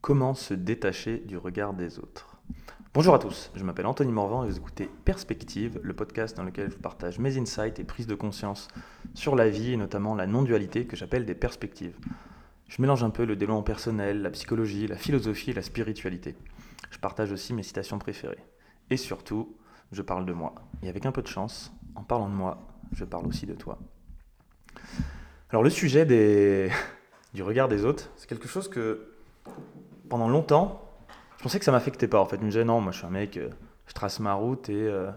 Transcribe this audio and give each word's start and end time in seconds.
Comment 0.00 0.32
se 0.32 0.54
détacher 0.54 1.18
du 1.18 1.36
regard 1.36 1.74
des 1.74 1.98
autres 1.98 2.38
Bonjour 2.94 3.14
à 3.14 3.18
tous, 3.18 3.50
je 3.54 3.62
m'appelle 3.62 3.84
Anthony 3.84 4.10
Morvan 4.10 4.44
et 4.44 4.48
vous 4.48 4.56
écoutez 4.56 4.88
Perspective, 5.04 5.78
le 5.82 5.92
podcast 5.92 6.34
dans 6.34 6.42
lequel 6.42 6.70
je 6.70 6.76
partage 6.76 7.18
mes 7.18 7.36
insights 7.36 7.78
et 7.78 7.84
prises 7.84 8.06
de 8.06 8.14
conscience 8.14 8.68
sur 9.12 9.36
la 9.36 9.50
vie 9.50 9.74
et 9.74 9.76
notamment 9.76 10.14
la 10.14 10.26
non-dualité 10.26 10.86
que 10.86 10.96
j'appelle 10.96 11.26
des 11.26 11.34
perspectives. 11.34 11.94
Je 12.66 12.80
mélange 12.80 13.04
un 13.04 13.10
peu 13.10 13.26
le 13.26 13.36
développement 13.36 13.62
personnel, 13.62 14.22
la 14.22 14.30
psychologie, 14.30 14.86
la 14.86 14.96
philosophie 14.96 15.50
et 15.50 15.52
la 15.54 15.60
spiritualité. 15.60 16.34
Je 16.90 16.98
partage 16.98 17.30
aussi 17.30 17.52
mes 17.52 17.62
citations 17.62 17.98
préférées. 17.98 18.42
Et 18.88 18.96
surtout, 18.96 19.54
je 19.92 20.00
parle 20.00 20.24
de 20.24 20.32
moi. 20.32 20.54
Et 20.82 20.88
avec 20.88 21.04
un 21.04 21.12
peu 21.12 21.20
de 21.20 21.28
chance, 21.28 21.74
en 21.94 22.04
parlant 22.04 22.30
de 22.30 22.34
moi, 22.34 22.66
je 22.92 23.04
parle 23.04 23.26
aussi 23.26 23.44
de 23.44 23.54
toi. 23.54 23.78
Alors 25.50 25.62
le 25.62 25.70
sujet 25.70 26.06
des... 26.06 26.70
du 27.34 27.42
regard 27.42 27.68
des 27.68 27.84
autres, 27.84 28.10
c'est 28.16 28.26
quelque 28.26 28.48
chose 28.48 28.66
que 28.66 29.10
pendant 30.10 30.28
longtemps, 30.28 30.82
je 31.38 31.42
pensais 31.42 31.58
que 31.58 31.64
ça 31.64 31.72
m'affectait 31.72 32.08
pas. 32.08 32.20
En 32.20 32.26
fait, 32.26 32.36
je 32.36 32.42
me 32.42 32.48
disais, 32.48 32.64
non, 32.64 32.82
moi 32.82 32.92
je 32.92 32.98
suis 32.98 33.06
un 33.06 33.10
mec, 33.10 33.38
euh, 33.38 33.48
je 33.86 33.94
trace 33.94 34.20
ma 34.20 34.34
route 34.34 34.68
et 34.68 34.74
euh, 34.74 35.10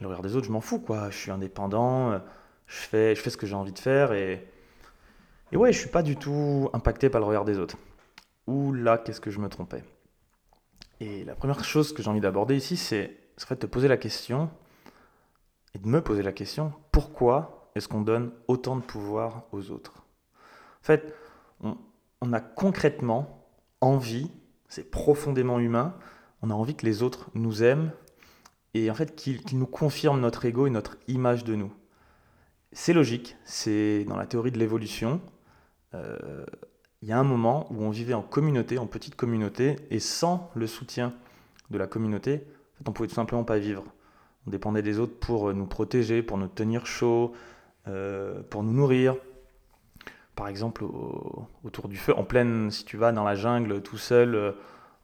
le 0.00 0.08
regard 0.08 0.22
des 0.22 0.34
autres, 0.34 0.46
je 0.46 0.50
m'en 0.50 0.60
fous, 0.60 0.80
quoi. 0.80 1.10
Je 1.10 1.16
suis 1.16 1.30
indépendant, 1.30 2.10
euh, 2.10 2.18
je, 2.66 2.74
fais, 2.74 3.14
je 3.14 3.20
fais 3.20 3.30
ce 3.30 3.36
que 3.36 3.46
j'ai 3.46 3.54
envie 3.54 3.72
de 3.72 3.78
faire 3.78 4.12
et, 4.12 4.48
et 5.52 5.56
ouais, 5.56 5.72
je 5.72 5.78
suis 5.78 5.90
pas 5.90 6.02
du 6.02 6.16
tout 6.16 6.68
impacté 6.72 7.08
par 7.08 7.20
le 7.20 7.26
regard 7.28 7.44
des 7.44 7.58
autres. 7.58 7.76
Ou 8.48 8.72
là, 8.72 8.98
qu'est-ce 8.98 9.20
que 9.20 9.30
je 9.30 9.38
me 9.38 9.48
trompais 9.48 9.84
Et 10.98 11.24
la 11.24 11.36
première 11.36 11.62
chose 11.62 11.92
que 11.92 12.02
j'ai 12.02 12.10
envie 12.10 12.20
d'aborder 12.20 12.56
ici, 12.56 12.76
c'est 12.76 13.16
en 13.40 13.46
fait 13.46 13.54
de 13.54 13.60
te 13.60 13.66
poser 13.66 13.86
la 13.86 13.96
question 13.96 14.50
et 15.74 15.78
de 15.78 15.86
me 15.86 16.00
poser 16.00 16.22
la 16.22 16.32
question 16.32 16.72
pourquoi 16.90 17.70
est-ce 17.74 17.88
qu'on 17.88 18.02
donne 18.02 18.32
autant 18.48 18.76
de 18.76 18.82
pouvoir 18.82 19.44
aux 19.52 19.70
autres? 19.70 19.94
En 20.82 20.84
fait, 20.84 21.14
on 21.62 22.32
a 22.32 22.40
concrètement 22.40 23.43
envie, 23.84 24.30
c'est 24.68 24.90
profondément 24.90 25.58
humain, 25.58 25.94
on 26.42 26.50
a 26.50 26.54
envie 26.54 26.74
que 26.74 26.86
les 26.86 27.02
autres 27.02 27.30
nous 27.34 27.62
aiment 27.62 27.92
et 28.74 28.90
en 28.90 28.94
fait 28.94 29.14
qu'ils 29.14 29.40
nous 29.52 29.66
confirment 29.66 30.20
notre 30.20 30.44
ego 30.44 30.66
et 30.66 30.70
notre 30.70 30.96
image 31.08 31.44
de 31.44 31.54
nous. 31.54 31.72
C'est 32.72 32.92
logique, 32.92 33.36
c'est 33.44 34.04
dans 34.04 34.16
la 34.16 34.26
théorie 34.26 34.50
de 34.50 34.58
l'évolution. 34.58 35.20
Euh, 35.94 36.44
il 37.02 37.08
y 37.08 37.12
a 37.12 37.18
un 37.18 37.24
moment 37.24 37.68
où 37.70 37.82
on 37.82 37.90
vivait 37.90 38.14
en 38.14 38.22
communauté, 38.22 38.78
en 38.78 38.86
petite 38.86 39.14
communauté, 39.14 39.76
et 39.90 40.00
sans 40.00 40.50
le 40.54 40.66
soutien 40.66 41.14
de 41.70 41.78
la 41.78 41.86
communauté, 41.86 42.34
en 42.74 42.78
fait, 42.78 42.88
on 42.88 42.92
pouvait 42.92 43.08
tout 43.08 43.14
simplement 43.14 43.44
pas 43.44 43.58
vivre. 43.58 43.84
On 44.46 44.50
dépendait 44.50 44.82
des 44.82 44.98
autres 44.98 45.16
pour 45.18 45.54
nous 45.54 45.66
protéger, 45.66 46.22
pour 46.22 46.36
nous 46.36 46.48
tenir 46.48 46.86
chaud, 46.86 47.32
euh, 47.86 48.42
pour 48.42 48.62
nous 48.62 48.72
nourrir, 48.72 49.16
par 50.34 50.48
exemple 50.48 50.84
autour 51.62 51.88
du 51.88 51.96
feu, 51.96 52.14
en 52.16 52.24
pleine, 52.24 52.70
si 52.70 52.84
tu 52.84 52.96
vas 52.96 53.12
dans 53.12 53.24
la 53.24 53.34
jungle 53.34 53.82
tout 53.82 53.98
seul 53.98 54.34
euh, 54.34 54.52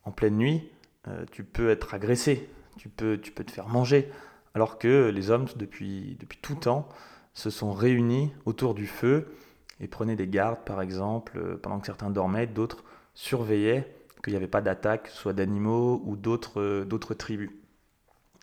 en 0.05 0.11
pleine 0.11 0.37
nuit, 0.37 0.69
euh, 1.09 1.25
tu 1.31 1.45
peux 1.45 1.71
être 1.71 1.95
agressé, 1.95 2.49
tu 2.77 2.89
peux, 2.89 3.19
te 3.19 3.51
faire 3.51 3.69
manger, 3.69 4.11
alors 4.55 4.79
que 4.79 5.09
les 5.09 5.31
hommes 5.31 5.47
depuis, 5.57 6.19
tout 6.43 6.57
temps 6.57 6.89
se 7.35 7.51
sont 7.51 7.73
réunis 7.73 8.33
autour 8.45 8.75
du 8.75 8.87
feu 8.87 9.33
et 9.79 9.87
prenaient 9.87 10.17
des 10.17 10.27
gardes 10.27 10.65
par 10.65 10.83
exemple 10.83 11.39
euh, 11.39 11.57
pendant 11.57 11.79
que 11.79 11.87
certains 11.87 12.11
dormaient, 12.11 12.47
d'autres 12.47 12.85
surveillaient 13.15 13.95
qu'il 14.23 14.33
n'y 14.33 14.37
avait 14.37 14.49
pas 14.49 14.61
d'attaque, 14.61 15.09
soit 15.09 15.33
d'animaux 15.33 16.03
ou 16.05 16.17
d'autres, 16.17 16.85
d'autres 16.85 17.15
tribus. 17.15 17.51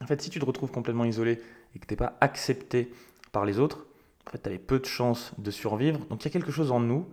En 0.02 0.08
fait, 0.08 0.22
si 0.22 0.30
tu 0.30 0.40
te 0.40 0.46
retrouves 0.46 0.72
complètement 0.72 1.06
isolé 1.06 1.40
et 1.76 1.80
que 1.80 1.86
tu 1.86 1.94
n'es 1.94 1.98
pas 1.98 2.18
accepté 2.22 2.92
par 3.32 3.46
les 3.46 3.60
autres, 3.60 3.87
en 4.28 4.30
fait, 4.30 4.44
tu 4.44 4.50
avais 4.50 4.58
peu 4.58 4.80
de 4.80 4.86
chances 4.86 5.32
de 5.38 5.52
survivre. 5.52 6.00
Donc 6.10 6.24
il 6.24 6.26
y 6.26 6.28
a 6.28 6.32
quelque 6.32 6.52
chose 6.52 6.72
en 6.72 6.82
nous 6.82 7.08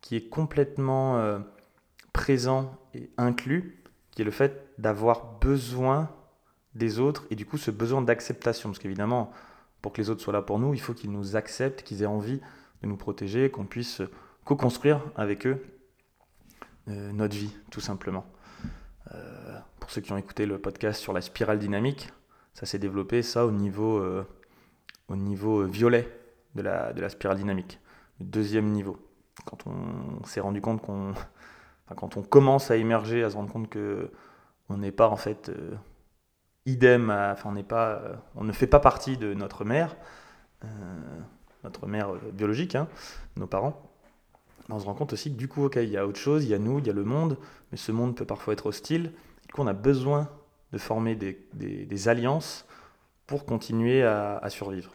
qui 0.00 0.14
est 0.14 0.28
complètement 0.28 1.18
euh, 1.18 1.40
présent 2.12 2.78
et 2.94 3.10
inclus, 3.18 3.82
qui 4.12 4.22
est 4.22 4.24
le 4.24 4.30
fait 4.30 4.68
d'avoir 4.78 5.38
besoin 5.40 6.10
des 6.76 7.00
autres 7.00 7.26
et 7.30 7.34
du 7.34 7.44
coup 7.44 7.58
ce 7.58 7.72
besoin 7.72 8.02
d'acceptation. 8.02 8.68
Parce 8.68 8.78
qu'évidemment, 8.78 9.32
pour 9.82 9.92
que 9.92 10.00
les 10.00 10.10
autres 10.10 10.20
soient 10.20 10.32
là 10.32 10.42
pour 10.42 10.60
nous, 10.60 10.72
il 10.72 10.80
faut 10.80 10.94
qu'ils 10.94 11.10
nous 11.10 11.34
acceptent, 11.34 11.82
qu'ils 11.82 12.02
aient 12.02 12.06
envie 12.06 12.40
de 12.82 12.86
nous 12.86 12.96
protéger, 12.96 13.50
qu'on 13.50 13.66
puisse 13.66 14.00
co-construire 14.44 15.02
avec 15.16 15.48
eux 15.48 15.60
euh, 16.88 17.10
notre 17.12 17.36
vie, 17.36 17.52
tout 17.72 17.80
simplement. 17.80 18.24
Euh, 19.12 19.58
pour 19.80 19.90
ceux 19.90 20.00
qui 20.00 20.12
ont 20.12 20.16
écouté 20.16 20.46
le 20.46 20.58
podcast 20.58 21.00
sur 21.00 21.12
la 21.12 21.20
spirale 21.20 21.58
dynamique, 21.58 22.10
ça 22.54 22.64
s'est 22.64 22.78
développé 22.78 23.22
ça 23.22 23.44
au 23.44 23.50
niveau, 23.50 24.00
au 25.08 25.16
niveau 25.16 25.64
violet 25.64 26.19
de 26.54 26.62
la, 26.62 27.08
spirale 27.08 27.38
dynamique, 27.38 27.80
le 28.18 28.26
deuxième 28.26 28.66
niveau. 28.66 28.98
Quand 29.44 29.66
on 29.66 30.24
s'est 30.24 30.40
rendu 30.40 30.60
compte 30.60 30.82
qu'on. 30.82 31.14
quand 31.96 32.16
on 32.16 32.22
commence 32.22 32.70
à 32.70 32.76
émerger, 32.76 33.24
à 33.24 33.30
se 33.30 33.36
rendre 33.36 33.52
compte 33.52 33.68
que 33.68 34.10
on 34.68 34.78
n'est 34.78 34.92
pas 34.92 35.08
en 35.08 35.16
fait 35.16 35.48
euh, 35.48 35.74
idem, 36.64 37.10
enfin 37.10 37.52
on 37.54 37.62
pas, 37.62 37.88
euh, 37.88 38.14
on 38.36 38.44
ne 38.44 38.52
fait 38.52 38.68
pas 38.68 38.78
partie 38.78 39.16
de 39.16 39.34
notre 39.34 39.64
mère, 39.64 39.96
euh, 40.64 40.68
notre 41.64 41.86
mère 41.86 42.12
biologique, 42.32 42.76
hein, 42.76 42.88
nos 43.36 43.48
parents. 43.48 43.82
On 44.68 44.78
se 44.78 44.84
rend 44.84 44.94
compte 44.94 45.12
aussi 45.12 45.32
que 45.32 45.36
du 45.36 45.48
coup, 45.48 45.68
il 45.74 45.88
y 45.88 45.96
a 45.96 46.06
autre 46.06 46.20
chose, 46.20 46.44
il 46.44 46.50
y 46.50 46.54
a 46.54 46.58
nous, 46.60 46.78
il 46.78 46.86
y 46.86 46.90
a 46.90 46.92
le 46.92 47.02
monde, 47.02 47.36
mais 47.72 47.76
ce 47.76 47.90
monde 47.90 48.14
peut 48.14 48.24
parfois 48.24 48.52
être 48.52 48.66
hostile. 48.66 49.12
Du 49.48 49.52
coup, 49.52 49.62
on 49.62 49.66
a 49.66 49.72
besoin 49.72 50.28
de 50.72 50.78
former 50.78 51.16
des, 51.16 52.08
alliances 52.08 52.64
pour 53.26 53.44
continuer 53.44 54.04
à 54.04 54.48
survivre. 54.48 54.92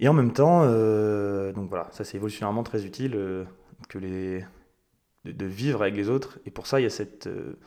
Et 0.00 0.08
en 0.08 0.12
même 0.12 0.32
temps, 0.32 0.62
euh, 0.62 1.52
donc 1.52 1.68
voilà, 1.68 1.88
ça 1.90 2.04
c'est 2.04 2.16
évolutionnairement 2.16 2.62
très 2.62 2.84
utile 2.84 3.14
euh, 3.16 3.44
que 3.88 3.98
les, 3.98 4.44
de, 5.24 5.46
vivre 5.46 5.82
avec 5.82 5.96
les 5.96 6.08
autres. 6.08 6.38
Et 6.46 6.50
pour 6.50 6.66
ça, 6.66 6.80
il 6.80 6.84
y 6.84 6.86
a 6.86 6.90
cette 6.90 7.26
euh, 7.26 7.58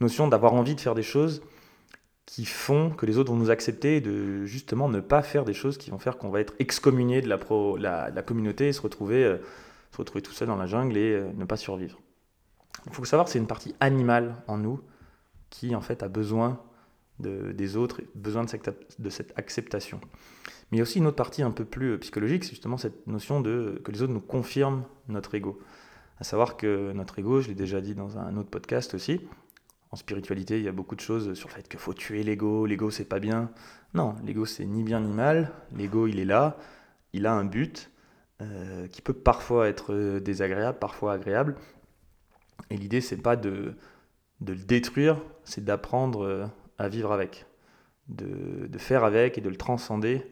notion 0.00 0.28
d'avoir 0.28 0.54
envie 0.54 0.74
de 0.74 0.80
faire 0.80 0.94
des 0.94 1.02
choses 1.02 1.42
qui 2.26 2.46
font 2.46 2.88
que 2.90 3.04
les 3.04 3.18
autres 3.18 3.30
vont 3.30 3.38
nous 3.38 3.50
accepter 3.50 3.96
et 3.96 4.00
de 4.00 4.46
justement 4.46 4.88
ne 4.88 5.00
pas 5.00 5.20
faire 5.20 5.44
des 5.44 5.52
choses 5.52 5.76
qui 5.76 5.90
vont 5.90 5.98
faire 5.98 6.16
qu'on 6.16 6.30
va 6.30 6.40
être 6.40 6.54
excommunié 6.58 7.20
de 7.20 7.28
la, 7.28 8.22
communauté 8.22 8.68
et 8.68 8.72
se 8.72 8.80
retrouver, 8.80 9.36
se 9.90 9.96
retrouver 9.98 10.22
tout 10.22 10.32
seul 10.32 10.48
dans 10.48 10.56
la 10.56 10.64
jungle 10.64 10.96
et 10.96 11.22
ne 11.34 11.44
pas 11.44 11.58
survivre. 11.58 12.00
Il 12.86 12.94
faut 12.94 13.04
savoir 13.04 13.26
que 13.26 13.30
c'est 13.30 13.38
une 13.38 13.46
partie 13.46 13.74
animale 13.78 14.36
en 14.46 14.56
nous 14.56 14.80
qui 15.50 15.74
en 15.74 15.82
fait 15.82 16.02
a 16.02 16.08
besoin 16.08 16.62
de, 17.20 17.52
des 17.52 17.76
autres, 17.76 18.00
besoin 18.14 18.44
de 18.44 19.10
cette, 19.10 19.32
acceptation. 19.36 20.00
Mais 20.70 20.76
il 20.76 20.78
y 20.78 20.80
a 20.80 20.82
aussi 20.82 20.98
une 20.98 21.06
autre 21.06 21.16
partie 21.16 21.42
un 21.42 21.50
peu 21.50 21.64
plus 21.64 21.98
psychologique, 21.98 22.44
c'est 22.44 22.50
justement 22.50 22.76
cette 22.76 23.06
notion 23.06 23.40
de 23.40 23.80
que 23.84 23.92
les 23.92 24.02
autres 24.02 24.12
nous 24.12 24.20
confirment 24.20 24.84
notre 25.08 25.34
ego. 25.34 25.60
À 26.18 26.24
savoir 26.24 26.56
que 26.56 26.92
notre 26.92 27.18
ego, 27.18 27.40
je 27.40 27.48
l'ai 27.48 27.54
déjà 27.54 27.80
dit 27.80 27.94
dans 27.94 28.18
un 28.18 28.36
autre 28.36 28.50
podcast 28.50 28.94
aussi, 28.94 29.20
en 29.90 29.96
spiritualité, 29.96 30.58
il 30.58 30.64
y 30.64 30.68
a 30.68 30.72
beaucoup 30.72 30.96
de 30.96 31.00
choses 31.00 31.34
sur 31.34 31.48
le 31.48 31.54
fait 31.54 31.68
qu'il 31.68 31.78
faut 31.78 31.94
tuer 31.94 32.24
l'ego, 32.24 32.66
l'ego 32.66 32.90
c'est 32.90 33.04
pas 33.04 33.20
bien. 33.20 33.50
Non, 33.94 34.16
l'ego 34.24 34.44
c'est 34.44 34.64
ni 34.64 34.82
bien 34.82 35.00
ni 35.00 35.12
mal, 35.12 35.52
l'ego 35.76 36.08
il 36.08 36.18
est 36.18 36.24
là, 36.24 36.56
il 37.12 37.26
a 37.26 37.32
un 37.32 37.44
but 37.44 37.92
euh, 38.42 38.88
qui 38.88 39.02
peut 39.02 39.12
parfois 39.12 39.68
être 39.68 40.18
désagréable, 40.18 40.78
parfois 40.80 41.12
agréable. 41.12 41.54
Et 42.70 42.76
l'idée 42.76 43.00
c'est 43.00 43.22
pas 43.22 43.36
de, 43.36 43.74
de 44.40 44.52
le 44.52 44.58
détruire, 44.58 45.20
c'est 45.44 45.64
d'apprendre 45.64 46.50
à 46.78 46.88
vivre 46.88 47.12
avec, 47.12 47.46
de, 48.08 48.66
de, 48.66 48.78
faire 48.78 49.04
avec 49.04 49.38
et 49.38 49.40
de 49.40 49.48
le 49.48 49.56
transcender 49.56 50.30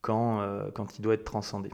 quand, 0.00 0.40
euh, 0.40 0.70
quand 0.72 0.98
il 0.98 1.02
doit 1.02 1.14
être 1.14 1.24
transcendé. 1.24 1.70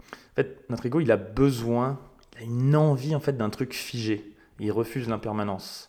En 0.00 0.34
fait, 0.36 0.68
notre 0.68 0.86
ego, 0.86 1.00
il 1.00 1.12
a 1.12 1.16
besoin, 1.16 2.00
il 2.34 2.38
a 2.38 2.44
une 2.44 2.76
envie 2.76 3.14
en 3.14 3.20
fait 3.20 3.36
d'un 3.36 3.50
truc 3.50 3.72
figé. 3.74 4.34
Il 4.58 4.72
refuse 4.72 5.08
l'impermanence. 5.08 5.88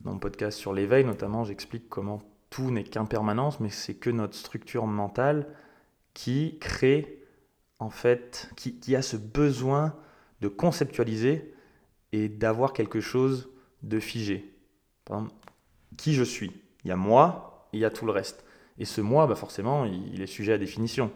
Dans 0.00 0.12
mon 0.12 0.18
podcast 0.18 0.58
sur 0.58 0.72
l'éveil, 0.72 1.04
notamment, 1.04 1.44
j'explique 1.44 1.88
comment 1.88 2.22
tout 2.50 2.70
n'est 2.70 2.84
qu'impermanence, 2.84 3.60
mais 3.60 3.70
c'est 3.70 3.94
que 3.94 4.10
notre 4.10 4.34
structure 4.34 4.86
mentale 4.86 5.46
qui 6.12 6.58
crée, 6.60 7.24
en 7.78 7.90
fait, 7.90 8.50
qui, 8.56 8.78
qui 8.78 8.94
a 8.94 9.02
ce 9.02 9.16
besoin 9.16 9.94
de 10.40 10.48
conceptualiser 10.48 11.54
et 12.12 12.28
d'avoir 12.28 12.72
quelque 12.72 13.00
chose 13.00 13.48
de 13.82 13.98
figé. 14.00 14.54
Par 15.04 15.18
exemple, 15.18 15.34
qui 15.96 16.14
je 16.14 16.22
suis. 16.22 16.52
Il 16.84 16.88
y 16.88 16.92
a 16.92 16.96
moi, 16.96 17.68
et 17.72 17.78
il 17.78 17.80
y 17.80 17.84
a 17.84 17.90
tout 17.90 18.06
le 18.06 18.12
reste. 18.12 18.44
Et 18.78 18.84
ce 18.84 19.00
moi, 19.00 19.26
bah 19.26 19.34
forcément, 19.34 19.84
il, 19.84 20.20
est 20.22 20.26
sujet 20.26 20.52
à 20.52 20.58
définition. 20.58 21.10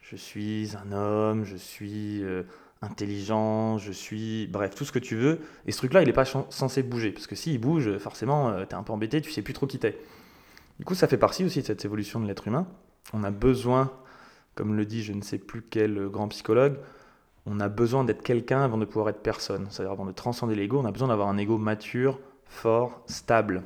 Je 0.00 0.16
suis 0.16 0.72
un 0.76 0.92
homme, 0.92 1.44
je 1.44 1.56
suis 1.56 2.22
euh, 2.22 2.42
intelligent, 2.82 3.78
je 3.78 3.92
suis... 3.92 4.46
Bref, 4.48 4.74
tout 4.74 4.84
ce 4.84 4.92
que 4.92 4.98
tu 4.98 5.16
veux. 5.16 5.40
Et 5.66 5.72
ce 5.72 5.78
truc-là, 5.78 6.02
il 6.02 6.06
n'est 6.06 6.12
pas 6.12 6.24
censé 6.24 6.82
bouger. 6.82 7.12
Parce 7.12 7.26
que 7.26 7.36
s'il 7.36 7.60
bouge, 7.60 7.96
forcément, 7.98 8.50
euh, 8.50 8.64
tu 8.64 8.70
es 8.70 8.74
un 8.74 8.82
peu 8.82 8.92
embêté, 8.92 9.20
tu 9.20 9.30
sais 9.30 9.42
plus 9.42 9.54
trop 9.54 9.66
qui 9.66 9.78
t'es. 9.78 9.98
Du 10.78 10.84
coup, 10.84 10.94
ça 10.94 11.06
fait 11.06 11.18
partie 11.18 11.44
aussi 11.44 11.60
de 11.60 11.66
cette 11.66 11.84
évolution 11.84 12.20
de 12.20 12.26
l'être 12.26 12.48
humain. 12.48 12.66
On 13.12 13.22
a 13.22 13.30
besoin, 13.30 13.92
comme 14.54 14.76
le 14.76 14.84
dit 14.84 15.02
je 15.02 15.12
ne 15.12 15.22
sais 15.22 15.38
plus 15.38 15.62
quel 15.62 16.08
grand 16.08 16.28
psychologue, 16.28 16.78
on 17.46 17.60
a 17.60 17.68
besoin 17.68 18.04
d'être 18.04 18.22
quelqu'un 18.22 18.62
avant 18.62 18.78
de 18.78 18.84
pouvoir 18.84 19.10
être 19.10 19.22
personne. 19.22 19.66
C'est-à-dire 19.70 19.92
avant 19.92 20.06
de 20.06 20.12
transcender 20.12 20.54
l'ego, 20.54 20.78
on 20.78 20.84
a 20.84 20.92
besoin 20.92 21.08
d'avoir 21.08 21.28
un 21.28 21.38
ego 21.38 21.58
mature, 21.58 22.18
fort, 22.46 23.02
stable. 23.06 23.62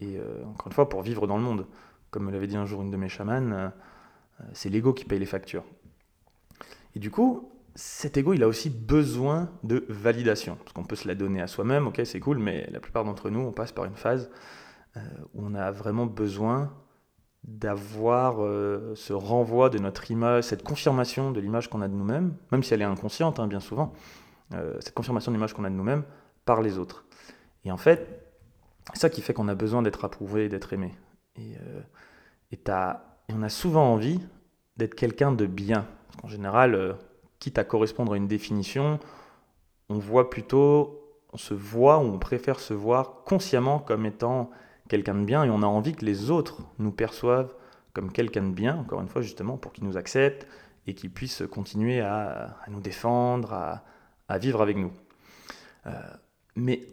Et 0.00 0.16
euh, 0.16 0.44
encore 0.46 0.68
une 0.68 0.72
fois, 0.72 0.88
pour 0.88 1.02
vivre 1.02 1.26
dans 1.26 1.36
le 1.36 1.42
monde. 1.42 1.66
Comme 2.10 2.24
me 2.24 2.32
l'avait 2.32 2.46
dit 2.46 2.56
un 2.56 2.66
jour 2.66 2.82
une 2.82 2.90
de 2.90 2.96
mes 2.96 3.08
chamanes, 3.08 3.52
euh, 3.52 3.68
c'est 4.52 4.68
l'ego 4.68 4.92
qui 4.92 5.04
paye 5.04 5.18
les 5.18 5.26
factures. 5.26 5.64
Et 6.94 6.98
du 6.98 7.10
coup, 7.10 7.50
cet 7.74 8.16
ego, 8.16 8.32
il 8.32 8.42
a 8.42 8.48
aussi 8.48 8.70
besoin 8.70 9.50
de 9.62 9.84
validation. 9.88 10.56
Parce 10.56 10.72
qu'on 10.72 10.84
peut 10.84 10.96
se 10.96 11.06
la 11.06 11.14
donner 11.14 11.40
à 11.40 11.46
soi-même, 11.46 11.86
ok, 11.86 12.00
c'est 12.04 12.20
cool, 12.20 12.38
mais 12.38 12.68
la 12.70 12.80
plupart 12.80 13.04
d'entre 13.04 13.30
nous, 13.30 13.40
on 13.40 13.52
passe 13.52 13.72
par 13.72 13.84
une 13.84 13.94
phase 13.94 14.30
euh, 14.96 15.00
où 15.34 15.44
on 15.44 15.54
a 15.54 15.70
vraiment 15.70 16.06
besoin 16.06 16.72
d'avoir 17.44 18.42
euh, 18.42 18.92
ce 18.96 19.12
renvoi 19.12 19.70
de 19.70 19.78
notre 19.78 20.10
image, 20.10 20.44
cette 20.44 20.62
confirmation 20.62 21.30
de 21.30 21.40
l'image 21.40 21.70
qu'on 21.70 21.80
a 21.80 21.88
de 21.88 21.94
nous-mêmes, 21.94 22.34
même 22.52 22.62
si 22.62 22.74
elle 22.74 22.82
est 22.82 22.84
inconsciente, 22.84 23.40
hein, 23.40 23.46
bien 23.46 23.60
souvent, 23.60 23.92
euh, 24.54 24.76
cette 24.80 24.94
confirmation 24.94 25.30
de 25.30 25.36
l'image 25.36 25.54
qu'on 25.54 25.64
a 25.64 25.70
de 25.70 25.74
nous-mêmes 25.74 26.04
par 26.44 26.60
les 26.60 26.76
autres. 26.76 27.04
Et 27.64 27.72
en 27.72 27.76
fait, 27.76 28.19
c'est 28.92 29.00
ça 29.00 29.10
qui 29.10 29.20
fait 29.20 29.34
qu'on 29.34 29.48
a 29.48 29.54
besoin 29.54 29.82
d'être 29.82 30.04
approuvé, 30.04 30.48
d'être 30.48 30.72
aimé. 30.72 30.92
Et, 31.36 31.54
et, 32.52 32.58
on 33.32 33.42
a 33.42 33.48
souvent 33.48 33.92
envie 33.92 34.20
d'être 34.76 34.94
quelqu'un 34.94 35.32
de 35.32 35.46
bien. 35.46 35.86
Parce 36.06 36.22
qu'en 36.22 36.28
général, 36.28 36.96
quitte 37.38 37.58
à 37.58 37.64
correspondre 37.64 38.12
à 38.12 38.16
une 38.16 38.28
définition, 38.28 39.00
on 39.88 39.98
voit 39.98 40.30
plutôt, 40.30 41.00
on 41.32 41.36
se 41.36 41.54
voit 41.54 41.98
ou 41.98 42.02
on 42.02 42.18
préfère 42.18 42.60
se 42.60 42.74
voir 42.74 43.24
consciemment 43.24 43.78
comme 43.78 44.06
étant 44.06 44.50
quelqu'un 44.88 45.14
de 45.14 45.24
bien 45.24 45.44
et 45.44 45.50
on 45.50 45.62
a 45.62 45.66
envie 45.66 45.94
que 45.94 46.04
les 46.04 46.30
autres 46.30 46.62
nous 46.78 46.92
perçoivent 46.92 47.52
comme 47.92 48.12
quelqu'un 48.12 48.42
de 48.42 48.52
bien, 48.52 48.76
encore 48.76 49.00
une 49.00 49.08
fois 49.08 49.22
justement 49.22 49.56
pour 49.56 49.72
qu'ils 49.72 49.84
nous 49.84 49.96
acceptent 49.96 50.46
et 50.86 50.94
qu'ils 50.94 51.10
puissent 51.10 51.42
continuer 51.50 52.00
à, 52.00 52.56
nous 52.68 52.80
défendre, 52.80 53.52
à, 54.28 54.38
vivre 54.38 54.62
avec 54.62 54.76
nous. 54.76 54.92
Euh, 55.86 55.90
mais 56.56 56.86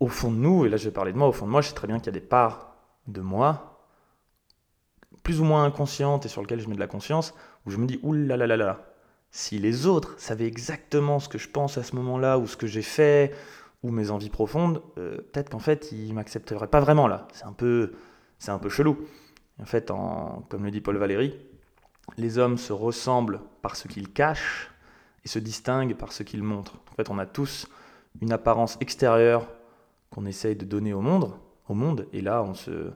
au 0.00 0.08
fond 0.08 0.30
de 0.30 0.36
nous, 0.36 0.64
et 0.64 0.68
là 0.68 0.76
je 0.76 0.84
vais 0.84 0.90
parler 0.90 1.12
de 1.12 1.18
moi, 1.18 1.28
au 1.28 1.32
fond 1.32 1.46
de 1.46 1.50
moi, 1.50 1.60
je 1.60 1.68
sais 1.68 1.74
très 1.74 1.86
bien 1.86 1.98
qu'il 1.98 2.06
y 2.06 2.10
a 2.10 2.12
des 2.12 2.20
parts 2.20 2.74
de 3.06 3.20
moi, 3.20 3.80
plus 5.22 5.40
ou 5.40 5.44
moins 5.44 5.64
inconscientes 5.64 6.26
et 6.26 6.28
sur 6.28 6.42
lesquelles 6.42 6.60
je 6.60 6.68
mets 6.68 6.74
de 6.74 6.80
la 6.80 6.86
conscience, 6.86 7.34
où 7.66 7.70
je 7.70 7.78
me 7.78 7.86
dis, 7.86 7.98
oulala, 8.02 8.36
là 8.36 8.56
là 8.56 8.64
là, 8.64 8.94
si 9.30 9.58
les 9.58 9.86
autres 9.86 10.14
savaient 10.18 10.46
exactement 10.46 11.18
ce 11.18 11.28
que 11.28 11.38
je 11.38 11.48
pense 11.48 11.78
à 11.78 11.82
ce 11.82 11.96
moment-là, 11.96 12.38
ou 12.38 12.46
ce 12.46 12.56
que 12.56 12.66
j'ai 12.66 12.82
fait, 12.82 13.34
ou 13.82 13.90
mes 13.90 14.10
envies 14.10 14.30
profondes, 14.30 14.82
euh, 14.96 15.16
peut-être 15.16 15.50
qu'en 15.50 15.58
fait, 15.58 15.92
ils 15.92 16.14
m'accepteraient 16.14 16.68
pas 16.68 16.80
vraiment 16.80 17.08
là. 17.08 17.26
C'est 17.32 17.44
un 17.44 17.52
peu, 17.52 17.92
c'est 18.38 18.50
un 18.50 18.58
peu 18.58 18.68
chelou. 18.68 18.96
En 19.60 19.66
fait, 19.66 19.88
comme 20.48 20.64
le 20.64 20.70
dit 20.70 20.80
Paul 20.80 20.96
Valéry, 20.96 21.36
les 22.16 22.38
hommes 22.38 22.58
se 22.58 22.72
ressemblent 22.72 23.40
par 23.62 23.76
ce 23.76 23.88
qu'ils 23.88 24.12
cachent 24.12 24.70
et 25.24 25.28
se 25.28 25.38
distinguent 25.38 25.96
par 25.96 26.12
ce 26.12 26.22
qu'ils 26.22 26.42
montrent. 26.42 26.76
En 26.92 26.94
fait, 26.94 27.10
on 27.10 27.18
a 27.18 27.26
tous 27.26 27.66
une 28.20 28.32
apparence 28.32 28.76
extérieure 28.80 29.48
qu'on 30.14 30.26
essaye 30.26 30.54
de 30.54 30.64
donner 30.64 30.92
au 30.92 31.00
monde, 31.00 31.32
au 31.68 31.74
monde, 31.74 32.06
et 32.12 32.20
là, 32.20 32.42
on 32.44 32.54
se, 32.54 32.92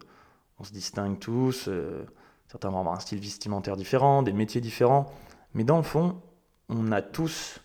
on 0.59 0.65
se 0.65 0.73
distingue 0.73 1.19
tous. 1.19 1.67
Euh, 1.67 2.07
certains 2.47 2.71
vont 2.71 2.79
avoir 2.79 2.95
un 2.95 3.01
style 3.01 3.19
vestimentaire 3.19 3.77
différent, 3.77 4.23
des 4.23 4.33
métiers 4.33 4.61
différents, 4.61 5.13
mais 5.53 5.65
dans 5.65 5.79
le 5.79 5.83
fond, 5.83 6.21
on 6.69 6.93
a 6.93 7.03
tous 7.03 7.61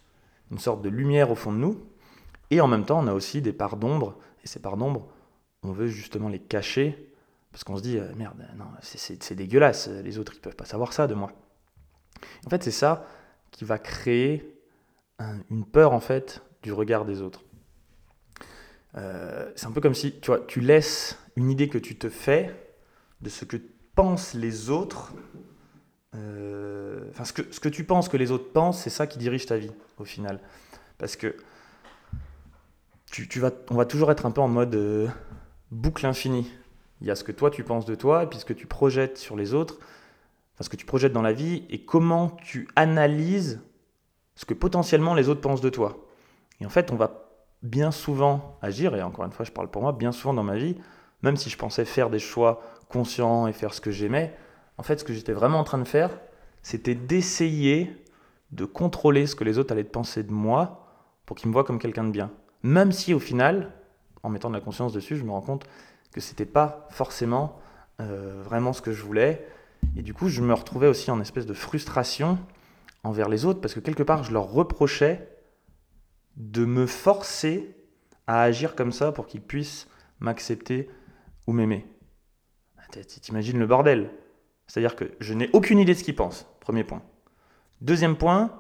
une 0.51 0.57
sorte 0.57 0.81
de 0.81 0.89
lumière 0.89 1.29
au 1.29 1.35
fond 1.35 1.51
de 1.51 1.57
nous, 1.57 1.79
et 2.49 2.61
en 2.61 2.67
même 2.67 2.83
temps, 2.83 2.99
on 3.03 3.07
a 3.07 3.13
aussi 3.13 3.41
des 3.41 3.53
parts 3.53 3.77
d'ombre, 3.77 4.17
et 4.43 4.47
ces 4.47 4.59
parts 4.59 4.77
d'ombre, 4.77 5.07
on 5.61 5.71
veut 5.71 5.87
justement 5.87 6.29
les 6.29 6.39
cacher, 6.39 7.13
parce 7.51 7.63
qu'on 7.63 7.77
se 7.77 7.83
dit, 7.83 7.99
euh, 7.99 8.11
merde, 8.15 8.35
non, 8.57 8.65
c'est 8.81 9.35
dégueulasse, 9.35 9.87
les 9.87 10.17
autres, 10.17 10.33
ils 10.35 10.41
peuvent 10.41 10.55
pas 10.55 10.65
savoir 10.65 10.93
ça 10.93 11.05
de 11.05 11.13
moi. 11.13 11.31
En 12.47 12.49
fait, 12.49 12.63
c'est 12.63 12.71
ça 12.71 13.05
qui 13.51 13.65
va 13.65 13.77
créer 13.77 14.49
une 15.51 15.63
peur, 15.63 15.93
en 15.93 15.99
fait, 15.99 16.41
du 16.63 16.73
regard 16.73 17.05
des 17.05 17.21
autres. 17.21 17.43
Euh, 18.95 19.51
c'est 19.55 19.67
un 19.67 19.71
peu 19.71 19.81
comme 19.81 19.95
si, 19.95 20.19
tu 20.19 20.27
vois, 20.27 20.39
tu 20.47 20.59
laisses 20.59 21.17
une 21.35 21.49
idée 21.49 21.67
que 21.67 21.77
tu 21.77 21.97
te 21.97 22.09
fais 22.09 22.53
de 23.21 23.29
ce 23.29 23.45
que 23.45 23.57
pensent 23.95 24.33
les 24.33 24.69
autres 24.69 25.13
euh, 26.15 27.07
enfin, 27.09 27.25
ce 27.25 27.33
que, 27.33 27.41
ce 27.51 27.59
que 27.59 27.69
tu 27.69 27.83
penses 27.83 28.09
que 28.09 28.17
les 28.17 28.31
autres 28.31 28.51
pensent, 28.51 28.81
c'est 28.81 28.89
ça 28.89 29.07
qui 29.07 29.17
dirige 29.17 29.45
ta 29.45 29.57
vie, 29.57 29.71
au 29.97 30.05
final. 30.05 30.39
Parce 30.97 31.15
que 31.15 31.35
tu, 33.11 33.27
tu 33.27 33.39
vas, 33.39 33.51
on 33.69 33.75
va 33.75 33.85
toujours 33.85 34.11
être 34.11 34.25
un 34.25 34.31
peu 34.31 34.41
en 34.41 34.47
mode 34.47 34.75
euh, 34.75 35.07
boucle 35.71 36.05
infinie. 36.05 36.51
Il 37.01 37.07
y 37.07 37.11
a 37.11 37.15
ce 37.15 37.23
que 37.23 37.31
toi 37.31 37.49
tu 37.49 37.63
penses 37.63 37.85
de 37.85 37.95
toi, 37.95 38.23
et 38.23 38.27
puis 38.27 38.39
ce 38.39 38.45
que 38.45 38.53
tu 38.53 38.67
projettes 38.67 39.17
sur 39.17 39.35
les 39.35 39.53
autres, 39.53 39.79
enfin, 40.53 40.63
ce 40.63 40.69
que 40.69 40.75
tu 40.75 40.85
projettes 40.85 41.13
dans 41.13 41.21
la 41.21 41.33
vie, 41.33 41.65
et 41.69 41.83
comment 41.83 42.29
tu 42.29 42.67
analyses 42.75 43.61
ce 44.35 44.45
que 44.45 44.53
potentiellement 44.53 45.13
les 45.13 45.29
autres 45.29 45.41
pensent 45.41 45.61
de 45.61 45.69
toi. 45.69 46.07
Et 46.59 46.65
en 46.65 46.69
fait, 46.69 46.91
on 46.91 46.95
va 46.95 47.22
bien 47.63 47.91
souvent 47.91 48.57
agir, 48.61 48.95
et 48.95 49.01
encore 49.01 49.25
une 49.25 49.31
fois, 49.31 49.45
je 49.45 49.51
parle 49.51 49.69
pour 49.69 49.81
moi, 49.81 49.93
bien 49.93 50.11
souvent 50.11 50.33
dans 50.33 50.43
ma 50.43 50.57
vie, 50.57 50.75
même 51.23 51.37
si 51.37 51.49
je 51.49 51.57
pensais 51.57 51.85
faire 51.85 52.09
des 52.09 52.19
choix 52.19 52.61
conscients 52.89 53.47
et 53.47 53.53
faire 53.53 53.73
ce 53.73 53.81
que 53.81 53.89
j'aimais, 53.89 54.35
en 54.77 54.83
fait, 54.83 54.99
ce 54.99 55.03
que 55.03 55.13
j'étais 55.13 55.33
vraiment 55.33 55.59
en 55.59 55.63
train 55.63 55.77
de 55.77 55.87
faire, 55.87 56.11
c'était 56.61 56.95
d'essayer 56.95 57.95
de 58.51 58.65
contrôler 58.65 59.25
ce 59.25 59.35
que 59.35 59.43
les 59.43 59.57
autres 59.57 59.71
allaient 59.71 59.83
penser 59.83 60.23
de 60.23 60.31
moi 60.31 60.87
pour 61.25 61.37
qu'ils 61.37 61.47
me 61.47 61.53
voient 61.53 61.63
comme 61.63 61.79
quelqu'un 61.79 62.03
de 62.03 62.11
bien. 62.11 62.31
Même 62.61 62.91
si 62.91 63.13
au 63.13 63.19
final, 63.19 63.71
en 64.21 64.29
mettant 64.29 64.49
de 64.49 64.55
la 64.55 64.61
conscience 64.61 64.93
dessus, 64.93 65.15
je 65.15 65.23
me 65.23 65.31
rends 65.31 65.41
compte 65.41 65.65
que 66.13 66.21
c'était 66.21 66.45
pas 66.45 66.87
forcément 66.91 67.59
euh, 67.99 68.41
vraiment 68.43 68.73
ce 68.73 68.81
que 68.81 68.91
je 68.91 69.01
voulais. 69.03 69.45
Et 69.97 70.01
du 70.01 70.13
coup, 70.13 70.29
je 70.29 70.41
me 70.41 70.53
retrouvais 70.53 70.87
aussi 70.87 71.11
en 71.11 71.19
espèce 71.19 71.45
de 71.45 71.53
frustration 71.53 72.37
envers 73.03 73.29
les 73.29 73.45
autres 73.45 73.59
parce 73.59 73.73
que 73.73 73.79
quelque 73.79 74.03
part, 74.03 74.23
je 74.23 74.31
leur 74.31 74.49
reprochais 74.49 75.27
de 76.35 76.65
me 76.65 76.85
forcer 76.85 77.75
à 78.27 78.41
agir 78.41 78.75
comme 78.75 78.91
ça 78.91 79.11
pour 79.11 79.27
qu'ils 79.27 79.41
puissent 79.41 79.87
m'accepter 80.19 80.89
ou 81.47 81.53
m'aimer. 81.53 81.85
T'imagines 83.21 83.59
le 83.59 83.65
bordel 83.65 84.09
c'est-à-dire 84.67 84.95
que 84.95 85.11
je 85.19 85.33
n'ai 85.33 85.49
aucune 85.53 85.79
idée 85.79 85.93
de 85.93 85.99
ce 85.99 86.03
qu'il 86.03 86.15
pense, 86.15 86.47
premier 86.59 86.83
point. 86.83 87.01
Deuxième 87.81 88.15
point, 88.15 88.51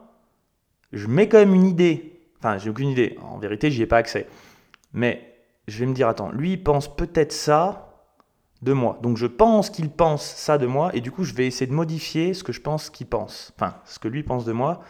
je 0.91 1.07
mets 1.07 1.27
quand 1.27 1.39
même 1.39 1.55
une 1.55 1.65
idée. 1.65 2.19
Enfin, 2.39 2.57
j'ai 2.57 2.69
aucune 2.69 2.89
idée. 2.89 3.17
En 3.21 3.37
vérité, 3.37 3.71
j'y 3.71 3.81
ai 3.81 3.87
pas 3.87 3.97
accès. 3.97 4.27
Mais 4.91 5.35
je 5.67 5.79
vais 5.79 5.85
me 5.85 5.93
dire, 5.93 6.07
attends, 6.07 6.31
lui, 6.31 6.53
il 6.53 6.63
pense 6.63 6.93
peut-être 6.95 7.31
ça 7.31 7.89
de 8.61 8.73
moi. 8.73 8.99
Donc 9.01 9.17
je 9.17 9.25
pense 9.25 9.69
qu'il 9.69 9.89
pense 9.89 10.23
ça 10.23 10.57
de 10.57 10.65
moi, 10.65 10.95
et 10.95 11.01
du 11.01 11.11
coup, 11.11 11.23
je 11.23 11.33
vais 11.33 11.47
essayer 11.47 11.67
de 11.67 11.73
modifier 11.73 12.33
ce 12.33 12.43
que 12.43 12.53
je 12.53 12.61
pense 12.61 12.89
qu'il 12.89 13.07
pense. 13.07 13.53
Enfin, 13.55 13.75
ce 13.85 13.99
que 13.99 14.07
lui 14.07 14.23
pense 14.23 14.45
de 14.45 14.51
moi. 14.51 14.81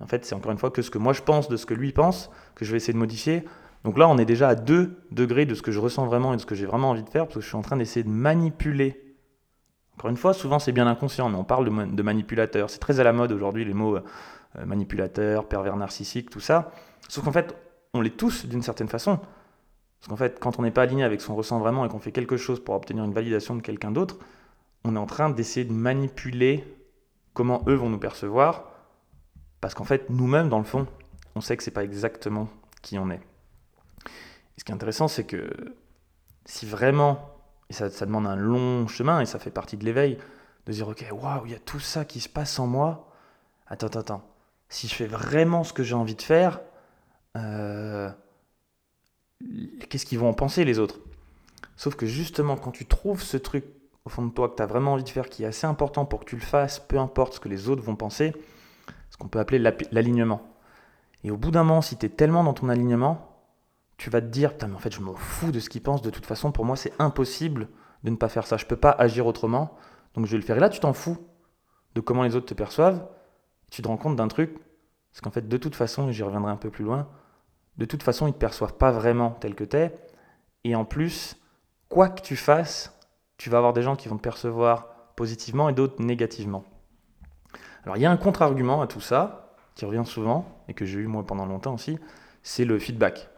En 0.00 0.06
fait, 0.06 0.24
c'est 0.24 0.34
encore 0.34 0.52
une 0.52 0.58
fois 0.58 0.70
que 0.70 0.82
ce 0.82 0.90
que 0.90 0.98
moi 0.98 1.12
je 1.12 1.22
pense 1.22 1.48
de 1.48 1.56
ce 1.56 1.66
que 1.66 1.74
lui 1.74 1.92
pense, 1.92 2.30
que 2.54 2.64
je 2.64 2.70
vais 2.70 2.76
essayer 2.76 2.92
de 2.92 2.98
modifier. 2.98 3.44
Donc 3.84 3.98
là, 3.98 4.08
on 4.08 4.18
est 4.18 4.24
déjà 4.24 4.48
à 4.48 4.54
2 4.54 4.98
degrés 5.10 5.46
de 5.46 5.54
ce 5.54 5.62
que 5.62 5.72
je 5.72 5.78
ressens 5.78 6.06
vraiment 6.06 6.32
et 6.32 6.36
de 6.36 6.40
ce 6.40 6.46
que 6.46 6.54
j'ai 6.54 6.66
vraiment 6.66 6.90
envie 6.90 7.04
de 7.04 7.08
faire, 7.08 7.24
parce 7.24 7.36
que 7.36 7.40
je 7.40 7.46
suis 7.46 7.56
en 7.56 7.62
train 7.62 7.76
d'essayer 7.76 8.02
de 8.04 8.10
manipuler 8.10 9.06
encore 9.96 10.10
une 10.10 10.16
fois, 10.16 10.34
souvent 10.34 10.58
c'est 10.58 10.72
bien 10.72 10.86
inconscient, 10.86 11.28
mais 11.30 11.38
on 11.38 11.44
parle 11.44 11.64
de, 11.94 12.02
manipulateur. 12.02 12.68
C'est 12.68 12.78
très 12.78 13.00
à 13.00 13.04
la 13.04 13.12
mode 13.12 13.32
aujourd'hui 13.32 13.64
les 13.64 13.72
mots 13.72 13.96
euh, 13.96 14.02
manipulateur, 14.66 15.48
pervers 15.48 15.76
narcissique, 15.76 16.28
tout 16.28 16.40
ça. 16.40 16.70
Sauf 17.08 17.24
qu'en 17.24 17.32
fait, 17.32 17.56
on 17.94 18.02
l'est 18.02 18.16
tous 18.16 18.44
d'une 18.44 18.62
certaine 18.62 18.88
façon. 18.88 19.16
Parce 19.16 20.08
qu'en 20.08 20.16
fait, 20.16 20.38
quand 20.38 20.58
on 20.58 20.62
n'est 20.62 20.70
pas 20.70 20.82
aligné 20.82 21.02
avec 21.02 21.22
ce 21.22 21.28
qu'on 21.28 21.34
ressent 21.34 21.58
vraiment 21.58 21.86
et 21.86 21.88
qu'on 21.88 21.98
fait 21.98 22.12
quelque 22.12 22.36
chose 22.36 22.62
pour 22.62 22.74
obtenir 22.74 23.04
une 23.04 23.14
validation 23.14 23.56
de 23.56 23.62
quelqu'un 23.62 23.90
d'autre, 23.90 24.18
on 24.84 24.96
est 24.96 24.98
en 24.98 25.06
train 25.06 25.30
d'essayer 25.30 25.64
de 25.64 25.72
manipuler 25.72 26.64
comment 27.32 27.62
eux 27.66 27.74
vont 27.74 27.88
nous 27.88 27.98
percevoir. 27.98 28.70
Parce 29.60 29.74
qu'en 29.74 29.84
fait, 29.84 30.10
nous-mêmes, 30.10 30.48
dans 30.48 30.58
le 30.58 30.64
fond, 30.64 30.86
on 31.34 31.40
sait 31.40 31.56
que 31.56 31.62
c'est 31.62 31.70
pas 31.70 31.84
exactement 31.84 32.48
qui 32.82 32.98
on 32.98 33.10
est. 33.10 33.20
Et 34.56 34.60
ce 34.60 34.64
qui 34.64 34.72
est 34.72 34.74
intéressant, 34.74 35.08
c'est 35.08 35.24
que 35.24 35.50
si 36.44 36.66
vraiment 36.66 37.36
et 37.68 37.72
ça, 37.72 37.88
demande 37.88 38.26
un 38.26 38.36
long 38.36 38.86
chemin 38.86 39.20
et 39.20 39.26
ça 39.26 39.38
fait 39.38 39.50
partie 39.50 39.76
de 39.76 39.84
l'éveil 39.84 40.18
de 40.66 40.72
dire 40.72 40.88
ok 40.88 41.04
waouh 41.12 41.46
il 41.46 41.52
y 41.52 41.54
a 41.54 41.58
tout 41.58 41.80
ça 41.80 42.04
qui 42.04 42.20
se 42.20 42.28
passe 42.28 42.58
en 42.58 42.66
moi. 42.66 43.10
Attends 43.66 43.88
attends 43.88 44.00
attends. 44.00 44.30
Si 44.68 44.88
je 44.88 44.94
fais 44.94 45.06
vraiment 45.06 45.64
ce 45.64 45.72
que 45.72 45.82
j'ai 45.82 45.94
envie 45.94 46.14
de 46.14 46.22
faire 46.22 46.60
euh, 47.36 48.10
qu'est-ce 49.88 50.06
qu'ils 50.06 50.18
vont 50.18 50.28
en 50.28 50.34
penser 50.34 50.64
les 50.64 50.78
autres? 50.78 51.00
Sauf 51.76 51.96
que 51.96 52.06
justement 52.06 52.56
quand 52.56 52.70
tu 52.70 52.86
trouves 52.86 53.22
ce 53.22 53.36
truc 53.36 53.64
au 54.04 54.08
fond 54.08 54.24
de 54.24 54.32
toi 54.32 54.48
que 54.48 54.56
tu 54.56 54.62
as 54.62 54.66
vraiment 54.66 54.92
envie 54.92 55.04
de 55.04 55.08
faire 55.08 55.28
qui 55.28 55.42
est 55.42 55.46
assez 55.46 55.66
important 55.66 56.04
pour 56.04 56.20
que 56.20 56.26
tu 56.26 56.36
le 56.36 56.42
fasses 56.42 56.78
peu 56.78 56.98
importe 56.98 57.34
ce 57.34 57.40
que 57.40 57.48
les 57.48 57.68
autres 57.68 57.82
vont 57.82 57.96
penser 57.96 58.32
ce 59.16 59.22
qu'on 59.22 59.28
peut 59.28 59.38
appeler 59.38 59.58
l'alignement 59.90 60.42
et 61.24 61.30
au 61.30 61.36
bout 61.36 61.50
d'un 61.50 61.64
moment 61.64 61.80
si 61.82 61.96
tu 61.96 62.06
es 62.06 62.08
tellement 62.08 62.44
dans 62.44 62.54
ton 62.54 62.68
alignement 62.68 63.36
tu 63.96 64.10
vas 64.10 64.20
te 64.20 64.26
dire, 64.26 64.52
putain, 64.52 64.68
mais 64.68 64.74
en 64.74 64.78
fait, 64.78 64.94
je 64.94 65.00
m'en 65.00 65.14
fous 65.14 65.52
de 65.52 65.60
ce 65.60 65.70
qu'ils 65.70 65.82
pensent. 65.82 66.02
De 66.02 66.10
toute 66.10 66.26
façon, 66.26 66.52
pour 66.52 66.64
moi, 66.64 66.76
c'est 66.76 66.92
impossible 66.98 67.68
de 68.04 68.10
ne 68.10 68.16
pas 68.16 68.28
faire 68.28 68.46
ça. 68.46 68.56
Je 68.56 68.66
peux 68.66 68.76
pas 68.76 68.90
agir 68.90 69.26
autrement. 69.26 69.76
Donc, 70.14 70.26
je 70.26 70.32
vais 70.32 70.36
le 70.36 70.42
faire. 70.42 70.56
Et 70.56 70.60
là, 70.60 70.68
tu 70.68 70.80
t'en 70.80 70.92
fous 70.92 71.18
de 71.94 72.00
comment 72.00 72.22
les 72.22 72.36
autres 72.36 72.46
te 72.46 72.54
perçoivent. 72.54 73.06
Tu 73.70 73.82
te 73.82 73.88
rends 73.88 73.96
compte 73.96 74.16
d'un 74.16 74.28
truc. 74.28 74.58
Parce 75.12 75.22
qu'en 75.22 75.30
fait, 75.30 75.48
de 75.48 75.56
toute 75.56 75.74
façon, 75.74 76.10
j'y 76.12 76.22
reviendrai 76.22 76.52
un 76.52 76.56
peu 76.56 76.68
plus 76.68 76.84
loin, 76.84 77.08
de 77.78 77.86
toute 77.86 78.02
façon, 78.02 78.26
ils 78.26 78.30
ne 78.30 78.34
te 78.34 78.38
perçoivent 78.38 78.74
pas 78.74 78.90
vraiment 78.90 79.30
tel 79.30 79.54
que 79.54 79.64
tu 79.64 79.76
es. 79.76 79.98
Et 80.64 80.74
en 80.76 80.84
plus, 80.84 81.40
quoi 81.88 82.10
que 82.10 82.20
tu 82.20 82.36
fasses, 82.36 82.98
tu 83.38 83.48
vas 83.48 83.56
avoir 83.56 83.72
des 83.72 83.80
gens 83.80 83.96
qui 83.96 84.08
vont 84.08 84.18
te 84.18 84.22
percevoir 84.22 84.88
positivement 85.16 85.70
et 85.70 85.72
d'autres 85.72 86.02
négativement. 86.02 86.64
Alors, 87.86 87.96
il 87.96 88.02
y 88.02 88.06
a 88.06 88.10
un 88.10 88.16
contre-argument 88.18 88.82
à 88.82 88.86
tout 88.86 89.00
ça, 89.00 89.54
qui 89.74 89.86
revient 89.86 90.04
souvent, 90.04 90.62
et 90.68 90.74
que 90.74 90.84
j'ai 90.84 90.98
eu 90.98 91.06
moi 91.06 91.24
pendant 91.24 91.46
longtemps 91.46 91.74
aussi, 91.74 91.98
c'est 92.42 92.64
le 92.64 92.78
feedback 92.78 93.30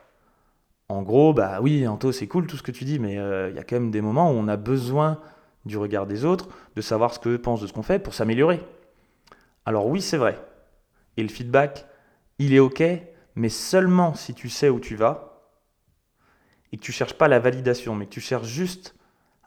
en 0.90 1.02
gros, 1.02 1.34
bah 1.34 1.58
oui, 1.60 1.86
Anto, 1.86 2.12
c'est 2.12 2.26
cool 2.26 2.46
tout 2.46 2.56
ce 2.56 2.62
que 2.62 2.70
tu 2.70 2.84
dis, 2.84 2.98
mais 2.98 3.18
euh, 3.18 3.50
il 3.50 3.56
y 3.56 3.58
a 3.58 3.64
quand 3.64 3.76
même 3.76 3.90
des 3.90 4.00
moments 4.00 4.30
où 4.30 4.34
on 4.34 4.48
a 4.48 4.56
besoin 4.56 5.20
du 5.66 5.76
regard 5.76 6.06
des 6.06 6.24
autres, 6.24 6.48
de 6.76 6.80
savoir 6.80 7.12
ce 7.12 7.18
qu'eux 7.18 7.38
pensent 7.38 7.60
de 7.60 7.66
ce 7.66 7.74
qu'on 7.74 7.82
fait 7.82 7.98
pour 7.98 8.14
s'améliorer. 8.14 8.60
Alors 9.66 9.86
oui, 9.86 10.00
c'est 10.00 10.16
vrai. 10.16 10.38
Et 11.18 11.22
le 11.22 11.28
feedback, 11.28 11.86
il 12.38 12.54
est 12.54 12.58
ok, 12.58 12.82
mais 13.34 13.50
seulement 13.50 14.14
si 14.14 14.32
tu 14.32 14.48
sais 14.48 14.70
où 14.70 14.80
tu 14.80 14.96
vas 14.96 15.42
et 16.72 16.78
que 16.78 16.82
tu 16.82 16.92
cherches 16.92 17.14
pas 17.14 17.28
la 17.28 17.38
validation, 17.38 17.94
mais 17.94 18.06
que 18.06 18.12
tu 18.12 18.20
cherches 18.22 18.48
juste 18.48 18.94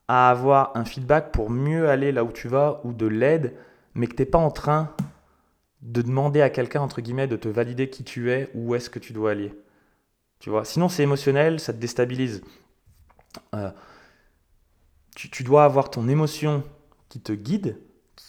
à 0.08 0.30
avoir 0.30 0.72
un 0.76 0.86
feedback 0.86 1.32
pour 1.32 1.50
mieux 1.50 1.90
aller 1.90 2.12
là 2.12 2.24
où 2.24 2.32
tu 2.32 2.50
vas 2.50 2.82
ou 2.84 2.94
de 2.94 3.08
l'aide, 3.08 3.56
mais 3.94 4.08
que 4.08 4.16
tu 4.16 4.22
n'es 4.22 4.26
pas 4.26 4.38
en 4.38 4.52
train 4.52 4.94
de 5.82 6.02
demander 6.02 6.42
à 6.42 6.50
quelqu'un, 6.50 6.82
entre 6.82 7.02
guillemets, 7.02 7.28
de 7.28 7.36
te 7.36 7.48
valider 7.48 7.90
qui 7.90 8.04
tu 8.04 8.32
es, 8.32 8.50
où 8.54 8.76
est-ce 8.76 8.90
que 8.90 9.00
tu 9.00 9.14
dois 9.14 9.32
aller. 9.32 9.54
Tu 10.40 10.50
vois 10.50 10.66
Sinon, 10.66 10.90
c'est 10.90 11.04
émotionnel, 11.04 11.60
ça 11.60 11.74
te 11.74 11.80
déstabilise. 11.80 12.42
Euh, 13.56 13.72
tu, 15.16 15.44
dois 15.44 15.66
avoir 15.66 15.90
ton 15.90 16.08
émotion 16.08 16.64
qui 17.10 17.20
te 17.20 17.32
guide, 17.32 17.78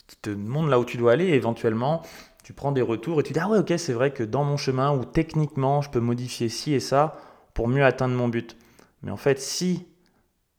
qui 0.07 0.17
te 0.17 0.31
montre 0.31 0.69
là 0.69 0.79
où 0.79 0.85
tu 0.85 0.97
dois 0.97 1.13
aller, 1.13 1.27
et 1.27 1.35
éventuellement, 1.35 2.03
tu 2.43 2.53
prends 2.53 2.73
des 2.73 2.83
retours 2.83 3.21
et 3.21 3.23
tu 3.23 3.33
dis 3.33 3.39
Ah 3.39 3.49
ouais, 3.49 3.59
ok, 3.59 3.73
c'est 3.77 3.93
vrai 3.93 4.13
que 4.13 4.23
dans 4.23 4.45
mon 4.45 4.57
chemin, 4.57 4.97
ou 4.97 5.05
techniquement, 5.05 5.83
je 5.83 5.91
peux 5.91 6.01
modifier 6.01 6.49
ci 6.49 6.75
et 6.75 6.81
ça 6.81 7.19
pour 7.55 7.69
mieux 7.69 7.85
atteindre 7.85 8.15
mon 8.15 8.29
but. 8.29 8.57
Mais 9.03 9.11
en 9.11 9.17
fait, 9.17 9.41
si 9.41 9.87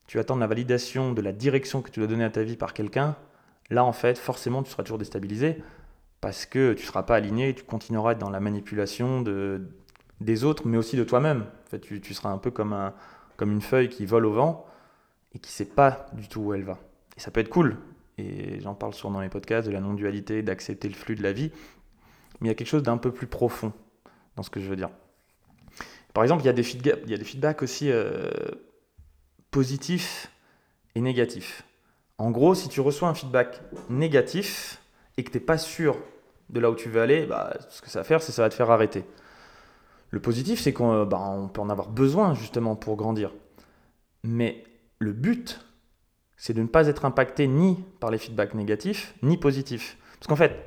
tu 0.07 0.19
attends 0.19 0.35
la 0.35 0.47
validation 0.47 1.13
de 1.13 1.21
la 1.21 1.31
direction 1.31 1.81
que 1.81 1.89
tu 1.89 1.99
dois 1.99 2.07
donner 2.07 2.23
à 2.23 2.29
ta 2.29 2.43
vie 2.43 2.55
par 2.57 2.73
quelqu'un, 2.73 3.15
là, 3.73 3.83
en 3.83 3.93
fait, 3.93 4.17
forcément, 4.17 4.63
tu 4.63 4.71
seras 4.71 4.83
toujours 4.83 4.97
déstabilisé 4.97 5.61
parce 6.21 6.45
que 6.45 6.73
tu 6.73 6.83
ne 6.83 6.87
seras 6.87 7.03
pas 7.03 7.15
aligné 7.15 7.49
et 7.49 7.55
tu 7.55 7.63
continueras 7.63 8.09
à 8.09 8.11
être 8.13 8.19
dans 8.19 8.29
la 8.29 8.39
manipulation 8.39 9.21
de, 9.21 9.61
des 10.21 10.43
autres, 10.43 10.67
mais 10.67 10.77
aussi 10.77 10.95
de 10.95 11.03
toi-même. 11.03 11.41
En 11.41 11.69
fait, 11.69 11.79
tu, 11.79 12.13
seras 12.13 12.29
un 12.29 12.37
peu 12.37 12.51
comme, 12.51 12.73
un, 12.73 12.93
comme 13.35 13.51
une 13.51 13.61
feuille 13.61 13.89
qui 13.89 14.05
vole 14.05 14.25
au 14.25 14.31
vent 14.31 14.65
et 15.35 15.39
qui 15.39 15.49
ne 15.49 15.53
sait 15.53 15.65
pas 15.65 16.05
du 16.13 16.27
tout 16.27 16.41
où 16.41 16.53
elle 16.53 16.63
va. 16.63 16.77
Et 17.17 17.19
ça 17.19 17.29
peut 17.29 17.41
être 17.41 17.49
cool, 17.49 17.77
et 18.17 18.59
j'en 18.61 18.73
parle 18.73 18.93
souvent 18.93 19.13
dans 19.13 19.21
les 19.21 19.29
podcasts, 19.29 19.67
de 19.67 19.73
la 19.73 19.79
non-dualité, 19.79 20.41
d'accepter 20.41 20.87
le 20.87 20.95
flux 20.95 21.15
de 21.15 21.23
la 21.23 21.33
vie, 21.33 21.51
mais 22.39 22.47
il 22.47 22.51
y 22.51 22.51
a 22.51 22.55
quelque 22.55 22.67
chose 22.67 22.83
d'un 22.83 22.97
peu 22.97 23.11
plus 23.11 23.27
profond 23.27 23.73
dans 24.35 24.43
ce 24.43 24.49
que 24.49 24.59
je 24.59 24.67
veux 24.67 24.75
dire. 24.75 24.89
Par 26.13 26.23
exemple, 26.23 26.43
il 26.43 26.45
y 26.45 26.49
a 26.49 26.53
des, 26.53 26.63
feedback, 26.63 26.99
il 27.05 27.11
y 27.11 27.13
a 27.13 27.17
des 27.17 27.23
feedbacks 27.23 27.63
aussi 27.63 27.89
euh, 27.91 28.29
positifs 29.49 30.31
et 30.95 31.01
négatifs. 31.01 31.63
En 32.17 32.31
gros, 32.31 32.55
si 32.55 32.69
tu 32.69 32.79
reçois 32.81 33.09
un 33.09 33.13
feedback 33.13 33.61
négatif 33.89 34.81
et 35.17 35.23
que 35.23 35.31
tu 35.31 35.37
n'es 35.37 35.43
pas 35.43 35.57
sûr 35.57 35.97
de 36.49 36.59
là 36.59 36.69
où 36.69 36.75
tu 36.75 36.89
veux 36.89 37.01
aller, 37.01 37.25
bah, 37.25 37.53
ce 37.69 37.81
que 37.81 37.89
ça 37.89 37.99
va 37.99 38.03
faire, 38.03 38.21
c'est 38.21 38.31
ça 38.31 38.43
va 38.43 38.49
te 38.49 38.53
faire 38.53 38.69
arrêter. 38.69 39.03
Le 40.11 40.19
positif, 40.19 40.59
c'est 40.61 40.73
qu'on 40.73 40.93
euh, 40.93 41.05
bah, 41.05 41.49
peut 41.53 41.61
en 41.61 41.69
avoir 41.69 41.89
besoin 41.89 42.35
justement 42.35 42.75
pour 42.75 42.95
grandir. 42.95 43.31
Mais 44.23 44.63
le 44.99 45.11
but, 45.11 45.59
c'est 46.37 46.53
de 46.53 46.61
ne 46.61 46.67
pas 46.67 46.87
être 46.87 47.05
impacté 47.05 47.47
ni 47.47 47.83
par 47.99 48.11
les 48.11 48.19
feedbacks 48.19 48.53
négatifs, 48.53 49.15
ni 49.23 49.37
positifs. 49.37 49.97
Parce 50.19 50.27
qu'en 50.27 50.35
fait, 50.35 50.65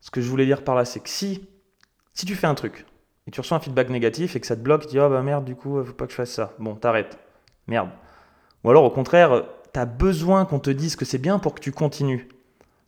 ce 0.00 0.10
que 0.10 0.20
je 0.20 0.28
voulais 0.28 0.46
dire 0.46 0.64
par 0.64 0.74
là, 0.74 0.84
c'est 0.84 1.00
que 1.00 1.08
si, 1.08 1.48
si 2.14 2.26
tu 2.26 2.34
fais 2.34 2.48
un 2.48 2.54
truc 2.54 2.84
et 3.26 3.30
tu 3.30 3.40
reçois 3.40 3.58
un 3.58 3.60
feedback 3.60 3.90
négatif 3.90 4.34
et 4.34 4.40
que 4.40 4.46
ça 4.46 4.56
te 4.56 4.60
bloque, 4.60 4.82
tu 4.82 4.88
dis 4.88 4.98
oh 4.98 5.08
bah 5.08 5.22
merde, 5.22 5.44
du 5.44 5.54
coup, 5.54 5.80
il 5.80 5.86
faut 5.86 5.92
pas 5.92 6.06
que 6.06 6.10
je 6.10 6.16
fasse 6.16 6.32
ça. 6.32 6.52
Bon, 6.58 6.74
t'arrêtes. 6.74 7.18
Merde. 7.68 7.90
Ou 8.64 8.70
alors 8.70 8.84
au 8.84 8.90
contraire, 8.90 9.44
tu 9.72 9.80
as 9.80 9.86
besoin 9.86 10.44
qu'on 10.44 10.58
te 10.58 10.70
dise 10.70 10.96
que 10.96 11.04
c'est 11.04 11.18
bien 11.18 11.38
pour 11.38 11.54
que 11.54 11.60
tu 11.60 11.72
continues. 11.72 12.28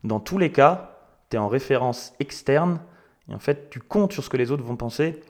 Dans 0.05 0.21
tous 0.21 0.39
les 0.39 0.51
cas, 0.51 0.99
tu 1.31 1.37
es 1.37 1.39
en 1.39 1.49
référence 1.49 2.13
externe 2.21 2.81
et 3.29 3.35
en 3.35 3.39
fait, 3.39 3.71
tu 3.71 3.81
comptes 3.81 4.13
sur 4.13 4.25
ce 4.25 4.31
que 4.31 4.37
les 4.37 4.51
autres 4.51 4.65
vont 4.65 4.77
penser 4.77 5.21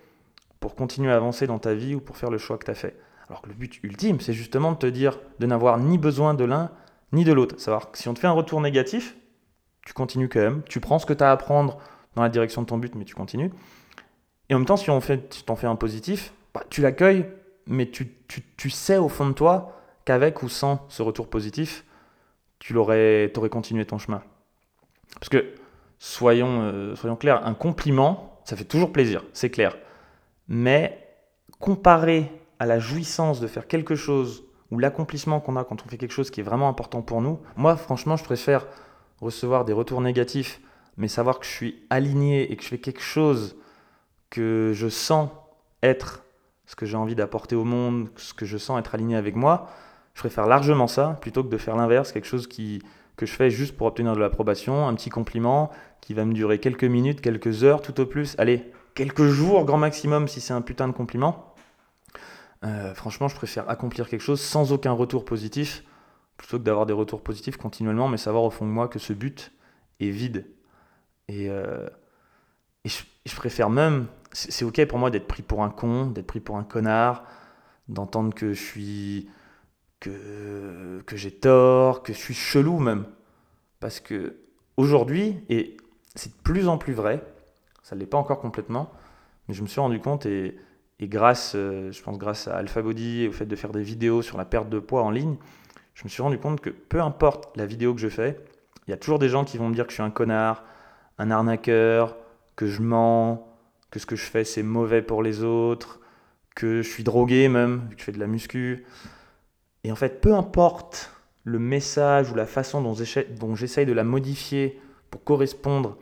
pour 0.60 0.74
continuer 0.74 1.12
à 1.12 1.16
avancer 1.16 1.46
dans 1.46 1.58
ta 1.58 1.74
vie 1.74 1.94
ou 1.94 2.00
pour 2.00 2.16
faire 2.16 2.30
le 2.30 2.38
choix 2.38 2.56
que 2.56 2.64
tu 2.64 2.70
as 2.70 2.74
fait. 2.74 2.96
Alors 3.28 3.42
que 3.42 3.48
le 3.48 3.54
but 3.54 3.82
ultime, 3.82 4.20
c'est 4.20 4.32
justement 4.32 4.72
de 4.72 4.78
te 4.78 4.86
dire 4.86 5.18
de 5.38 5.46
n'avoir 5.46 5.78
ni 5.78 5.98
besoin 5.98 6.34
de 6.34 6.44
l'un 6.44 6.70
ni 7.12 7.24
de 7.24 7.32
l'autre. 7.32 7.60
Savoir 7.60 7.90
que 7.90 7.98
si 7.98 8.08
on 8.08 8.14
te 8.14 8.18
fait 8.18 8.26
un 8.26 8.32
retour 8.32 8.60
négatif, 8.60 9.16
tu 9.84 9.92
continues 9.92 10.28
quand 10.28 10.40
même, 10.40 10.62
tu 10.68 10.80
prends 10.80 10.98
ce 10.98 11.06
que 11.06 11.12
tu 11.12 11.22
as 11.22 11.30
à 11.30 11.32
apprendre 11.32 11.78
dans 12.14 12.22
la 12.22 12.28
direction 12.28 12.62
de 12.62 12.66
ton 12.66 12.78
but, 12.78 12.94
mais 12.94 13.04
tu 13.04 13.14
continues. 13.14 13.50
Et 14.48 14.54
en 14.54 14.58
même 14.58 14.66
temps, 14.66 14.76
si 14.76 14.90
on 14.90 15.00
fait, 15.00 15.44
t'en 15.46 15.56
fais 15.56 15.66
un 15.66 15.76
positif, 15.76 16.32
bah, 16.54 16.62
tu 16.68 16.82
l'accueilles, 16.82 17.26
mais 17.66 17.90
tu, 17.90 18.12
tu, 18.56 18.70
sais 18.70 18.98
au 18.98 19.08
fond 19.08 19.26
de 19.26 19.32
toi 19.32 19.81
qu'avec 20.04 20.42
ou 20.42 20.48
sans 20.48 20.86
ce 20.88 21.02
retour 21.02 21.28
positif, 21.28 21.84
tu 22.58 22.72
l'aurais, 22.72 23.32
aurais 23.36 23.48
continué 23.48 23.84
ton 23.84 23.98
chemin. 23.98 24.22
Parce 25.14 25.28
que 25.28 25.54
soyons, 25.98 26.62
euh, 26.62 26.94
soyons 26.96 27.16
clairs, 27.16 27.46
un 27.46 27.54
compliment, 27.54 28.40
ça 28.44 28.56
fait 28.56 28.64
toujours 28.64 28.92
plaisir, 28.92 29.24
c'est 29.32 29.50
clair. 29.50 29.76
Mais 30.48 30.98
comparé 31.58 32.30
à 32.58 32.66
la 32.66 32.78
jouissance 32.78 33.40
de 33.40 33.46
faire 33.46 33.66
quelque 33.66 33.94
chose 33.94 34.44
ou 34.70 34.78
l'accomplissement 34.78 35.40
qu'on 35.40 35.56
a 35.56 35.64
quand 35.64 35.84
on 35.84 35.88
fait 35.88 35.98
quelque 35.98 36.12
chose 36.12 36.30
qui 36.30 36.40
est 36.40 36.44
vraiment 36.44 36.68
important 36.68 37.02
pour 37.02 37.20
nous, 37.20 37.40
moi 37.56 37.76
franchement 37.76 38.16
je 38.16 38.24
préfère 38.24 38.66
recevoir 39.20 39.64
des 39.64 39.72
retours 39.72 40.00
négatifs, 40.00 40.60
mais 40.96 41.08
savoir 41.08 41.38
que 41.38 41.46
je 41.46 41.50
suis 41.50 41.82
aligné 41.90 42.50
et 42.50 42.56
que 42.56 42.62
je 42.62 42.68
fais 42.68 42.78
quelque 42.78 43.02
chose 43.02 43.56
que 44.30 44.72
je 44.74 44.88
sens 44.88 45.28
être 45.82 46.24
ce 46.66 46.76
que 46.76 46.86
j'ai 46.86 46.96
envie 46.96 47.14
d'apporter 47.14 47.54
au 47.54 47.64
monde, 47.64 48.08
ce 48.16 48.32
que 48.34 48.46
je 48.46 48.56
sens 48.56 48.78
être 48.78 48.94
aligné 48.94 49.16
avec 49.16 49.36
moi, 49.36 49.68
je 50.14 50.20
préfère 50.20 50.46
largement 50.46 50.86
ça 50.86 51.18
plutôt 51.20 51.42
que 51.42 51.48
de 51.48 51.58
faire 51.58 51.76
l'inverse, 51.76 52.12
quelque 52.12 52.26
chose 52.26 52.46
qui, 52.46 52.82
que 53.16 53.26
je 53.26 53.32
fais 53.32 53.50
juste 53.50 53.76
pour 53.76 53.86
obtenir 53.86 54.14
de 54.14 54.20
l'approbation, 54.20 54.86
un 54.88 54.94
petit 54.94 55.10
compliment 55.10 55.70
qui 56.00 56.14
va 56.14 56.24
me 56.24 56.32
durer 56.32 56.58
quelques 56.58 56.84
minutes, 56.84 57.20
quelques 57.20 57.64
heures 57.64 57.82
tout 57.82 58.00
au 58.00 58.06
plus, 58.06 58.34
allez, 58.38 58.72
quelques 58.94 59.26
jours 59.26 59.64
grand 59.64 59.78
maximum 59.78 60.28
si 60.28 60.40
c'est 60.40 60.52
un 60.52 60.62
putain 60.62 60.88
de 60.88 60.92
compliment. 60.92 61.54
Euh, 62.64 62.94
franchement, 62.94 63.28
je 63.28 63.34
préfère 63.34 63.68
accomplir 63.68 64.08
quelque 64.08 64.20
chose 64.20 64.40
sans 64.40 64.72
aucun 64.72 64.92
retour 64.92 65.24
positif 65.24 65.84
plutôt 66.36 66.58
que 66.58 66.64
d'avoir 66.64 66.86
des 66.86 66.92
retours 66.92 67.22
positifs 67.22 67.56
continuellement, 67.56 68.08
mais 68.08 68.16
savoir 68.16 68.44
au 68.44 68.50
fond 68.50 68.66
de 68.66 68.70
moi 68.70 68.88
que 68.88 68.98
ce 68.98 69.12
but 69.12 69.52
est 70.00 70.10
vide. 70.10 70.46
Et, 71.28 71.48
euh, 71.48 71.88
je, 72.84 73.36
préfère 73.36 73.70
même, 73.70 74.06
c'est 74.32 74.64
ok 74.64 74.84
pour 74.86 74.98
moi 74.98 75.10
d'être 75.10 75.28
pris 75.28 75.42
pour 75.42 75.62
un 75.62 75.70
con, 75.70 76.06
d'être 76.06 76.26
pris 76.26 76.40
pour 76.40 76.56
un 76.56 76.64
connard, 76.64 77.24
d'entendre 77.88 78.34
que 78.34 78.52
je 78.52 78.60
suis 78.60 79.28
que, 80.02 81.00
que 81.06 81.16
j'ai 81.16 81.30
tort, 81.30 82.02
que 82.02 82.12
je 82.12 82.18
suis 82.18 82.34
chelou 82.34 82.80
même. 82.80 83.06
Parce 83.78 84.00
que 84.00 84.34
aujourd'hui, 84.76 85.36
et 85.48 85.76
c'est 86.16 86.36
de 86.36 86.42
plus 86.42 86.66
en 86.66 86.76
plus 86.76 86.92
vrai, 86.92 87.22
ça 87.84 87.94
ne 87.94 88.00
l'est 88.00 88.06
pas 88.06 88.18
encore 88.18 88.40
complètement, 88.40 88.90
mais 89.46 89.54
je 89.54 89.62
me 89.62 89.68
suis 89.68 89.80
rendu 89.80 90.00
compte, 90.00 90.26
et, 90.26 90.58
et 90.98 91.06
grâce, 91.06 91.52
euh, 91.54 91.92
je 91.92 92.02
pense 92.02 92.18
grâce 92.18 92.48
à 92.48 92.56
AlphaBody 92.56 93.22
et 93.22 93.28
au 93.28 93.32
fait 93.32 93.46
de 93.46 93.54
faire 93.54 93.70
des 93.70 93.82
vidéos 93.82 94.22
sur 94.22 94.36
la 94.36 94.44
perte 94.44 94.68
de 94.68 94.80
poids 94.80 95.04
en 95.04 95.10
ligne, 95.10 95.36
je 95.94 96.02
me 96.04 96.08
suis 96.08 96.22
rendu 96.22 96.38
compte 96.38 96.60
que 96.60 96.70
peu 96.70 97.00
importe 97.00 97.56
la 97.56 97.64
vidéo 97.64 97.94
que 97.94 98.00
je 98.00 98.08
fais, 98.08 98.40
il 98.88 98.90
y 98.90 98.94
a 98.94 98.96
toujours 98.96 99.20
des 99.20 99.28
gens 99.28 99.44
qui 99.44 99.56
vont 99.56 99.68
me 99.68 99.74
dire 99.74 99.84
que 99.84 99.90
je 99.90 99.96
suis 99.96 100.02
un 100.02 100.10
connard, 100.10 100.64
un 101.18 101.30
arnaqueur, 101.30 102.16
que 102.56 102.66
je 102.66 102.82
mens, 102.82 103.46
que 103.92 104.00
ce 104.00 104.06
que 104.06 104.16
je 104.16 104.24
fais 104.24 104.42
c'est 104.42 104.64
mauvais 104.64 105.00
pour 105.00 105.22
les 105.22 105.44
autres, 105.44 106.00
que 106.56 106.82
je 106.82 106.90
suis 106.90 107.04
drogué 107.04 107.48
même, 107.48 107.88
que 107.90 108.00
je 108.00 108.04
fais 108.04 108.12
de 108.12 108.18
la 108.18 108.26
muscu. 108.26 108.84
Et 109.84 109.92
en 109.92 109.96
fait, 109.96 110.20
peu 110.20 110.34
importe 110.34 111.10
le 111.44 111.58
message 111.58 112.30
ou 112.30 112.34
la 112.34 112.46
façon 112.46 112.82
dont 112.82 113.54
j'essaye 113.54 113.86
de 113.86 113.92
la 113.92 114.04
modifier 114.04 114.80
pour 115.10 115.24
correspondre 115.24 115.96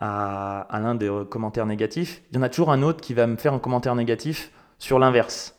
à, 0.00 0.66
l'un 0.72 0.94
des 0.94 1.10
commentaires 1.30 1.66
négatifs, 1.66 2.22
il 2.30 2.36
y 2.36 2.38
en 2.38 2.42
a 2.42 2.48
toujours 2.48 2.72
un 2.72 2.82
autre 2.82 3.00
qui 3.00 3.14
va 3.14 3.26
me 3.26 3.36
faire 3.36 3.52
un 3.52 3.58
commentaire 3.58 3.94
négatif 3.94 4.52
sur 4.78 4.98
l'inverse. 4.98 5.56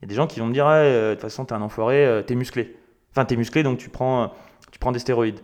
Il 0.00 0.04
y 0.04 0.06
a 0.06 0.08
des 0.08 0.14
gens 0.14 0.26
qui 0.26 0.40
vont 0.40 0.46
me 0.46 0.52
dire 0.52 0.66
euh, 0.66 1.10
de 1.10 1.14
toute 1.14 1.22
façon, 1.22 1.44
t'es 1.44 1.52
un 1.52 1.62
enfoiré, 1.62 2.06
euh, 2.06 2.22
t'es 2.22 2.34
musclé. 2.34 2.76
Enfin, 3.10 3.24
t'es 3.24 3.36
musclé, 3.36 3.62
donc 3.62 3.78
tu 3.78 3.90
prends, 3.90 4.32
tu 4.70 4.78
prends 4.78 4.92
des 4.92 4.98
stéroïdes. 4.98 5.40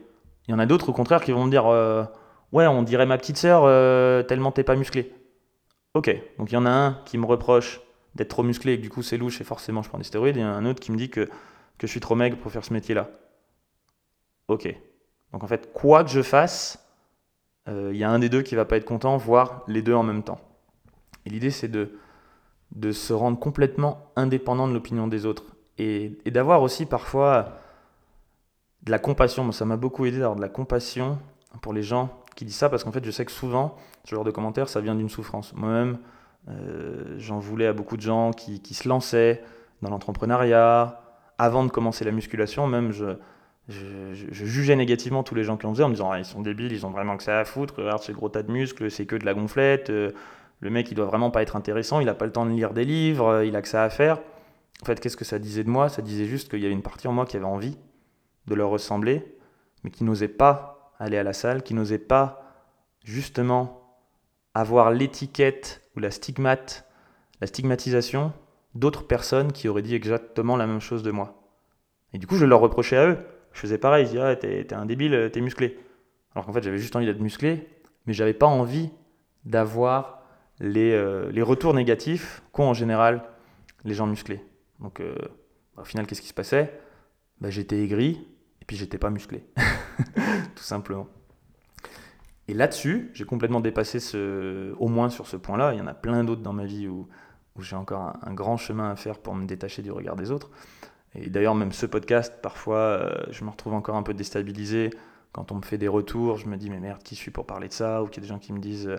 Il 0.48 0.52
y 0.52 0.54
en 0.54 0.58
a 0.58 0.66
d'autres, 0.66 0.88
au 0.88 0.92
contraire, 0.92 1.22
qui 1.22 1.32
vont 1.32 1.44
me 1.44 1.50
dire 1.50 1.66
euh, 1.66 2.04
Ouais, 2.52 2.66
on 2.66 2.82
dirait 2.82 3.06
ma 3.06 3.18
petite 3.18 3.36
sœur, 3.36 3.64
tellement 4.26 4.52
t'es 4.52 4.62
pas 4.62 4.76
musclé. 4.76 5.12
Ok, 5.94 6.14
donc 6.38 6.52
il 6.52 6.54
y 6.54 6.58
en 6.58 6.66
a 6.66 6.70
un 6.70 7.00
qui 7.04 7.18
me 7.18 7.26
reproche 7.26 7.80
d'être 8.14 8.28
trop 8.28 8.42
musclé 8.42 8.74
et 8.74 8.76
que 8.76 8.82
du 8.82 8.88
coup 8.88 9.02
c'est 9.02 9.16
louche 9.16 9.40
et 9.40 9.44
forcément 9.44 9.82
je 9.82 9.88
prends 9.88 9.98
des 9.98 10.04
stéroïdes. 10.04 10.36
Et 10.36 10.40
il 10.40 10.42
y 10.42 10.46
en 10.46 10.52
a 10.52 10.56
un 10.56 10.64
autre 10.64 10.80
qui 10.80 10.92
me 10.92 10.96
dit 10.96 11.10
que 11.10 11.28
que 11.78 11.86
je 11.86 11.90
suis 11.90 12.00
trop 12.00 12.14
maigre 12.14 12.36
pour 12.36 12.50
faire 12.50 12.64
ce 12.64 12.72
métier-là. 12.72 13.08
Ok. 14.48 14.74
Donc 15.32 15.44
en 15.44 15.46
fait, 15.46 15.72
quoi 15.72 16.04
que 16.04 16.10
je 16.10 16.22
fasse, 16.22 16.78
euh, 17.68 17.90
il 17.92 17.98
y 17.98 18.04
a 18.04 18.10
un 18.10 18.18
des 18.18 18.28
deux 18.28 18.42
qui 18.42 18.54
va 18.54 18.64
pas 18.64 18.76
être 18.76 18.84
content, 18.84 19.16
voire 19.16 19.62
les 19.66 19.82
deux 19.82 19.94
en 19.94 20.02
même 20.02 20.22
temps. 20.22 20.40
Et 21.24 21.30
l'idée, 21.30 21.50
c'est 21.50 21.68
de, 21.68 21.98
de 22.72 22.92
se 22.92 23.12
rendre 23.12 23.38
complètement 23.38 24.10
indépendant 24.16 24.68
de 24.68 24.72
l'opinion 24.72 25.08
des 25.08 25.26
autres. 25.26 25.44
Et, 25.78 26.18
d'avoir 26.26 26.62
aussi 26.62 26.86
parfois 26.86 27.58
de 28.82 28.90
la 28.90 28.98
compassion. 28.98 29.44
Moi, 29.44 29.52
ça 29.52 29.64
m'a 29.64 29.76
beaucoup 29.76 30.06
aidé 30.06 30.18
d'avoir 30.18 30.36
de 30.36 30.40
la 30.40 30.48
compassion 30.48 31.18
pour 31.60 31.72
les 31.72 31.82
gens 31.82 32.22
qui 32.36 32.44
disent 32.44 32.56
ça, 32.56 32.68
parce 32.68 32.84
qu'en 32.84 32.92
fait, 32.92 33.04
je 33.04 33.10
sais 33.10 33.24
que 33.24 33.32
souvent, 33.32 33.76
ce 34.04 34.14
genre 34.14 34.24
de 34.24 34.30
commentaires, 34.30 34.68
ça 34.68 34.80
vient 34.80 34.94
d'une 34.94 35.08
souffrance. 35.08 35.54
Moi-même, 35.54 35.98
euh, 36.48 37.16
j'en 37.18 37.38
voulais 37.38 37.66
à 37.66 37.72
beaucoup 37.72 37.96
de 37.96 38.02
gens 38.02 38.30
qui, 38.30 38.60
qui 38.60 38.74
se 38.74 38.88
lançaient 38.88 39.42
dans 39.82 39.90
l'entrepreneuriat, 39.90 41.00
avant 41.38 41.64
de 41.64 41.70
commencer 41.70 42.04
la 42.04 42.12
musculation, 42.12 42.66
même 42.66 42.92
je, 42.92 43.16
jugeais 43.68 44.76
négativement 44.76 45.22
tous 45.22 45.34
les 45.34 45.44
gens 45.44 45.56
qui 45.56 45.66
en 45.66 45.72
faisaient 45.72 45.84
en 45.84 45.88
me 45.88 45.94
disant 45.94 46.10
ah, 46.10 46.18
ils 46.18 46.24
sont 46.24 46.40
débiles, 46.40 46.72
ils 46.72 46.86
ont 46.86 46.90
vraiment 46.90 47.16
que 47.16 47.22
ça 47.22 47.38
à 47.38 47.44
foutre, 47.44 47.74
regarde 47.76 48.02
ce 48.02 48.12
gros 48.12 48.28
tas 48.28 48.42
de 48.42 48.50
muscles, 48.50 48.90
c'est 48.90 49.06
que 49.06 49.16
de 49.16 49.24
la 49.24 49.34
gonflette, 49.34 49.90
euh, 49.90 50.12
le 50.60 50.70
mec 50.70 50.90
il 50.90 50.94
doit 50.94 51.06
vraiment 51.06 51.30
pas 51.30 51.42
être 51.42 51.56
intéressant, 51.56 52.00
il 52.00 52.08
a 52.08 52.14
pas 52.14 52.26
le 52.26 52.32
temps 52.32 52.46
de 52.46 52.50
lire 52.50 52.72
des 52.72 52.84
livres, 52.84 53.26
euh, 53.26 53.44
il 53.44 53.56
a 53.56 53.62
que 53.62 53.68
ça 53.68 53.82
à 53.82 53.90
faire. 53.90 54.20
En 54.82 54.84
fait, 54.84 55.00
qu'est-ce 55.00 55.16
que 55.16 55.24
ça 55.24 55.38
disait 55.38 55.64
de 55.64 55.70
moi? 55.70 55.88
Ça 55.88 56.02
disait 56.02 56.26
juste 56.26 56.50
qu'il 56.50 56.60
y 56.60 56.64
avait 56.64 56.74
une 56.74 56.82
partie 56.82 57.08
en 57.08 57.12
moi 57.12 57.24
qui 57.24 57.36
avait 57.36 57.46
envie 57.46 57.78
de 58.46 58.54
leur 58.54 58.70
ressembler, 58.70 59.24
mais 59.82 59.90
qui 59.90 60.04
n'osait 60.04 60.28
pas 60.28 60.92
aller 60.98 61.18
à 61.18 61.22
la 61.22 61.32
salle, 61.32 61.62
qui 61.62 61.74
n'osait 61.74 61.98
pas 61.98 62.42
justement 63.04 63.82
avoir 64.54 64.90
l'étiquette 64.90 65.82
ou 65.96 66.00
la 66.00 66.10
stigmate, 66.10 66.86
la 67.40 67.46
stigmatisation 67.46 68.32
d'autres 68.76 69.06
personnes 69.06 69.52
qui 69.52 69.68
auraient 69.68 69.82
dit 69.82 69.94
exactement 69.94 70.56
la 70.56 70.66
même 70.66 70.80
chose 70.80 71.02
de 71.02 71.10
moi. 71.10 71.42
Et 72.12 72.18
du 72.18 72.26
coup, 72.26 72.36
je 72.36 72.44
leur 72.44 72.60
reprochais 72.60 72.96
à 72.96 73.08
eux. 73.08 73.18
Je 73.52 73.60
faisais 73.60 73.78
pareil, 73.78 74.04
je 74.04 74.10
disais, 74.10 74.22
ah, 74.22 74.36
t'es, 74.36 74.74
un 74.74 74.86
débile, 74.86 75.30
t'es 75.32 75.40
musclé. 75.40 75.78
Alors 76.34 76.46
qu'en 76.46 76.52
fait, 76.52 76.62
j'avais 76.62 76.78
juste 76.78 76.94
envie 76.94 77.06
d'être 77.06 77.20
musclé, 77.20 77.68
mais 78.06 78.12
j'avais 78.12 78.34
pas 78.34 78.46
envie 78.46 78.90
d'avoir 79.44 80.22
les, 80.60 80.92
euh, 80.92 81.32
retours 81.42 81.74
négatifs 81.74 82.42
qu'ont 82.52 82.68
en 82.68 82.74
général 82.74 83.22
les 83.84 83.94
gens 83.94 84.06
musclés. 84.06 84.42
Donc, 84.80 85.00
euh, 85.00 85.14
au 85.76 85.84
final, 85.84 86.06
qu'est-ce 86.06 86.20
qui 86.20 86.28
se 86.28 86.34
passait? 86.34 86.78
Bah, 87.40 87.50
J'étais 87.50 87.82
aigri 87.82 88.26
et 88.60 88.64
puis 88.66 88.76
j'étais 88.76 88.98
pas 88.98 89.10
musclé. 89.10 89.44
Tout 90.54 90.62
simplement. 90.62 91.08
Et 92.48 92.54
là-dessus, 92.54 93.10
j'ai 93.14 93.24
complètement 93.24 93.60
dépassé 93.60 93.98
ce, 94.00 94.72
au 94.74 94.88
moins 94.88 95.08
sur 95.08 95.26
ce 95.26 95.36
point-là. 95.36 95.72
Il 95.72 95.78
y 95.78 95.80
en 95.80 95.86
a 95.86 95.94
plein 95.94 96.22
d'autres 96.24 96.42
dans 96.42 96.52
ma 96.52 96.64
vie 96.64 96.86
où, 96.86 97.08
où 97.58 97.62
j'ai 97.62 97.76
encore 97.76 98.14
un, 98.22 98.34
grand 98.34 98.56
chemin 98.56 98.90
à 98.90 98.96
faire 98.96 99.18
pour 99.18 99.34
me 99.34 99.46
détacher 99.46 99.82
du 99.82 99.90
regard 99.90 100.16
des 100.16 100.30
autres. 100.30 100.50
Et 101.14 101.30
d'ailleurs, 101.30 101.54
même 101.54 101.72
ce 101.72 101.86
podcast, 101.86 102.34
parfois, 102.42 102.78
euh, 102.78 103.24
je 103.30 103.44
me 103.44 103.50
retrouve 103.50 103.74
encore 103.74 103.96
un 103.96 104.02
peu 104.02 104.14
déstabilisé. 104.14 104.90
Quand 105.32 105.52
on 105.52 105.56
me 105.56 105.62
fait 105.62 105.78
des 105.78 105.88
retours, 105.88 106.36
je 106.36 106.46
me 106.46 106.56
dis, 106.56 106.70
mais 106.70 106.80
merde, 106.80 107.02
qui 107.02 107.14
suis 107.14 107.30
pour 107.30 107.46
parler 107.46 107.68
de 107.68 107.72
ça? 107.72 108.02
Ou 108.02 108.06
qu'il 108.08 108.22
y 108.22 108.26
a 108.26 108.28
des 108.28 108.34
gens 108.34 108.38
qui 108.38 108.52
me 108.52 108.58
disent 108.58 108.88
euh, 108.88 108.98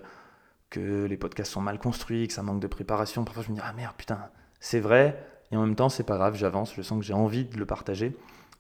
que 0.70 1.06
les 1.06 1.18
podcasts 1.18 1.52
sont 1.52 1.62
mal 1.62 1.80
construits, 1.80 2.28
que 2.28 2.34
ça 2.34 2.44
manque 2.44 2.60
de 2.60 2.68
préparation. 2.68 3.24
Parfois, 3.24 3.44
je 3.44 3.52
me 3.52 3.56
dis, 3.56 3.62
ah 3.64 3.74
merde, 3.74 3.94
putain, 3.98 4.20
c'est 4.60 4.80
vrai. 4.80 5.24
Et 5.52 5.58
en 5.58 5.62
même 5.62 5.76
temps, 5.76 5.90
c'est 5.90 6.04
pas 6.04 6.18
grave, 6.18 6.36
j'avance, 6.36 6.74
je 6.76 6.82
sens 6.82 7.00
que 7.00 7.06
j'ai 7.06 7.14
envie 7.14 7.46
de 7.46 7.58
le 7.58 7.66
partager. 7.66 8.16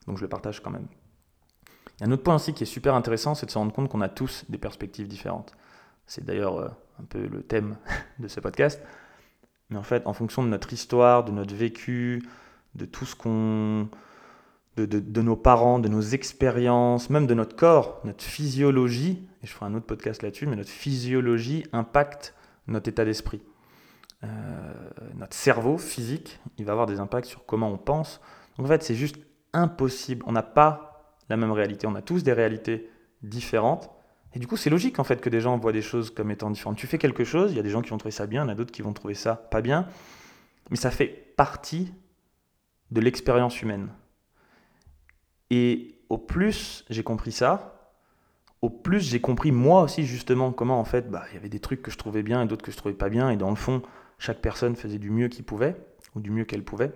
Donc 0.08 0.18
je 0.18 0.22
le 0.22 0.30
partage 0.30 0.62
quand 0.62 0.72
même. 0.72 0.88
Il 2.00 2.01
y 2.01 2.04
a 2.04 2.08
un 2.08 2.12
autre 2.12 2.24
point 2.24 2.36
aussi 2.36 2.54
qui 2.54 2.63
est 2.63 2.68
super 2.68 2.96
intéressant, 2.96 3.36
c'est 3.36 3.46
de 3.46 3.51
se 3.51 3.58
rendre 3.58 3.74
compte 3.74 3.89
qu'on 3.89 4.01
a 4.01 4.10
tous 4.10 4.46
des 4.50 4.58
perspectives 4.58 5.08
différentes. 5.08 5.54
C'est 6.06 6.24
d'ailleurs 6.24 6.58
euh, 6.58 6.70
un 7.01 7.04
peu 7.04 7.27
le 7.27 7.44
thème 7.44 7.77
de 8.20 8.27
ce 8.27 8.39
podcast. 8.39 8.82
Mais 9.70 9.78
en 9.78 9.84
fait, 9.84 10.06
en 10.06 10.14
fonction 10.14 10.44
de 10.44 10.50
notre 10.50 10.72
histoire, 10.74 11.24
de 11.24 11.32
notre 11.32 11.54
vécu, 11.54 12.24
de 12.76 12.86
tout 12.86 13.06
ce 13.06 13.16
qu'on. 13.16 13.90
De, 14.78 14.86
de, 14.86 15.22
nos 15.24 15.36
parents, 15.36 15.80
de 15.80 15.88
nos 15.88 16.02
expériences, 16.02 17.10
même 17.10 17.26
de 17.26 17.34
notre 17.34 17.56
corps, 17.56 18.00
notre 18.04 18.24
physiologie, 18.24 19.28
et 19.42 19.48
je 19.48 19.52
ferai 19.52 19.66
un 19.66 19.74
autre 19.74 19.88
podcast 19.88 20.22
là-dessus, 20.22 20.46
mais 20.46 20.56
notre 20.56 20.70
physiologie 20.70 21.66
impacte 21.74 22.36
notre 22.68 22.88
état 22.88 23.04
d'esprit. 23.04 23.42
Euh, 24.24 24.28
notre 25.16 25.36
cerveau 25.36 25.80
physique, 25.80 26.40
il 26.60 26.66
va 26.66 26.74
avoir 26.74 26.86
des 26.86 27.00
impacts 27.00 27.28
sur 27.28 27.44
comment 27.48 27.72
on 27.72 27.80
pense. 27.80 28.22
Donc 28.56 28.68
en 28.68 28.70
fait, 28.70 28.84
c'est 28.84 28.94
juste 28.94 29.18
impossible. 29.52 30.24
On 30.28 30.32
n'a 30.32 30.44
pas 30.44 31.16
la 31.30 31.38
même 31.38 31.52
réalité. 31.52 31.88
On 31.88 31.96
a 31.96 32.04
tous 32.04 32.22
des 32.24 32.34
réalités 32.34 32.90
différentes. 33.24 33.90
Et 34.38 34.39
du 34.39 34.46
coup, 34.46 34.56
c'est 34.56 34.70
logique 34.70 35.00
en 35.00 35.03
fait 35.03 35.20
que 35.20 35.32
des 35.32 35.41
gens 35.41 35.58
voient 35.58 35.72
des 35.72 35.82
choses 35.82 36.12
comme 36.12 36.29
étant 36.29 36.51
différentes. 36.51 36.77
Tu 36.77 36.86
fais 36.86 37.00
quelque 37.00 37.24
chose, 37.24 37.53
il 37.53 37.58
y 37.58 37.60
a 37.60 37.63
des 37.63 37.72
gens 37.72 37.82
qui 37.82 37.89
vont 37.89 37.98
trouver 37.98 38.12
ça 38.12 38.27
bien, 38.27 38.44
il 38.44 38.46
y 38.46 38.50
en 38.50 38.51
a 38.51 38.53
d'autres 38.53 38.72
qui 38.72 38.84
vont 38.84 38.94
trouver 38.94 39.15
ça 39.15 39.36
pas 39.36 39.62
bien, 39.63 39.88
mais 40.70 40.77
ça 40.77 40.91
fait 40.91 41.08
partie 41.08 41.91
de 42.91 43.01
l'expérience 43.01 43.60
humaine. 43.63 43.89
Et 45.50 45.96
au 46.10 46.20
plus 46.20 46.86
j'ai 46.88 47.01
compris 47.01 47.32
ça, 47.32 47.91
au 48.62 48.70
plus 48.70 49.01
j'ai 49.01 49.20
compris 49.20 49.51
moi 49.51 49.82
aussi 49.82 50.06
justement 50.06 50.51
comment 50.51 50.79
en 50.79 50.86
fait 50.86 51.10
bah, 51.10 51.24
il 51.32 51.34
y 51.34 51.38
avait 51.38 51.50
des 51.50 51.60
trucs 51.60 51.82
que 51.82 51.89
je 51.89 51.98
trouvais 51.98 52.22
bien 52.22 52.44
et 52.44 52.46
d'autres 52.46 52.63
que 52.63 52.72
je 52.72 52.77
trouvais 52.77 52.94
pas 52.94 53.10
bien, 53.10 53.32
et 53.32 53.38
dans 53.38 53.50
le 53.50 53.56
fond, 53.56 53.82
chaque 54.20 54.39
personne 54.39 54.75
faisait 54.75 55.00
du 55.00 55.10
mieux 55.10 55.29
qu'il 55.29 55.46
pouvait, 55.46 55.75
ou 56.13 56.20
du 56.20 56.29
mieux 56.29 56.46
qu'elle 56.46 56.63
pouvait. 56.63 56.91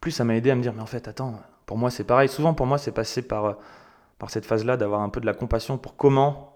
Plus 0.00 0.12
ça 0.12 0.22
m'a 0.22 0.36
aidé 0.36 0.52
à 0.52 0.54
me 0.54 0.62
dire, 0.62 0.72
mais 0.72 0.82
en 0.82 0.86
fait, 0.86 1.08
attends, 1.08 1.42
pour 1.66 1.78
moi 1.78 1.90
c'est 1.90 2.04
pareil. 2.04 2.28
Souvent 2.28 2.54
pour 2.54 2.66
moi 2.66 2.78
c'est 2.78 2.92
passé 2.92 3.22
par 3.22 3.58
par 4.22 4.30
cette 4.30 4.46
phase-là, 4.46 4.76
d'avoir 4.76 5.00
un 5.00 5.08
peu 5.08 5.20
de 5.20 5.26
la 5.26 5.34
compassion 5.34 5.78
pour 5.78 5.96
comment, 5.96 6.54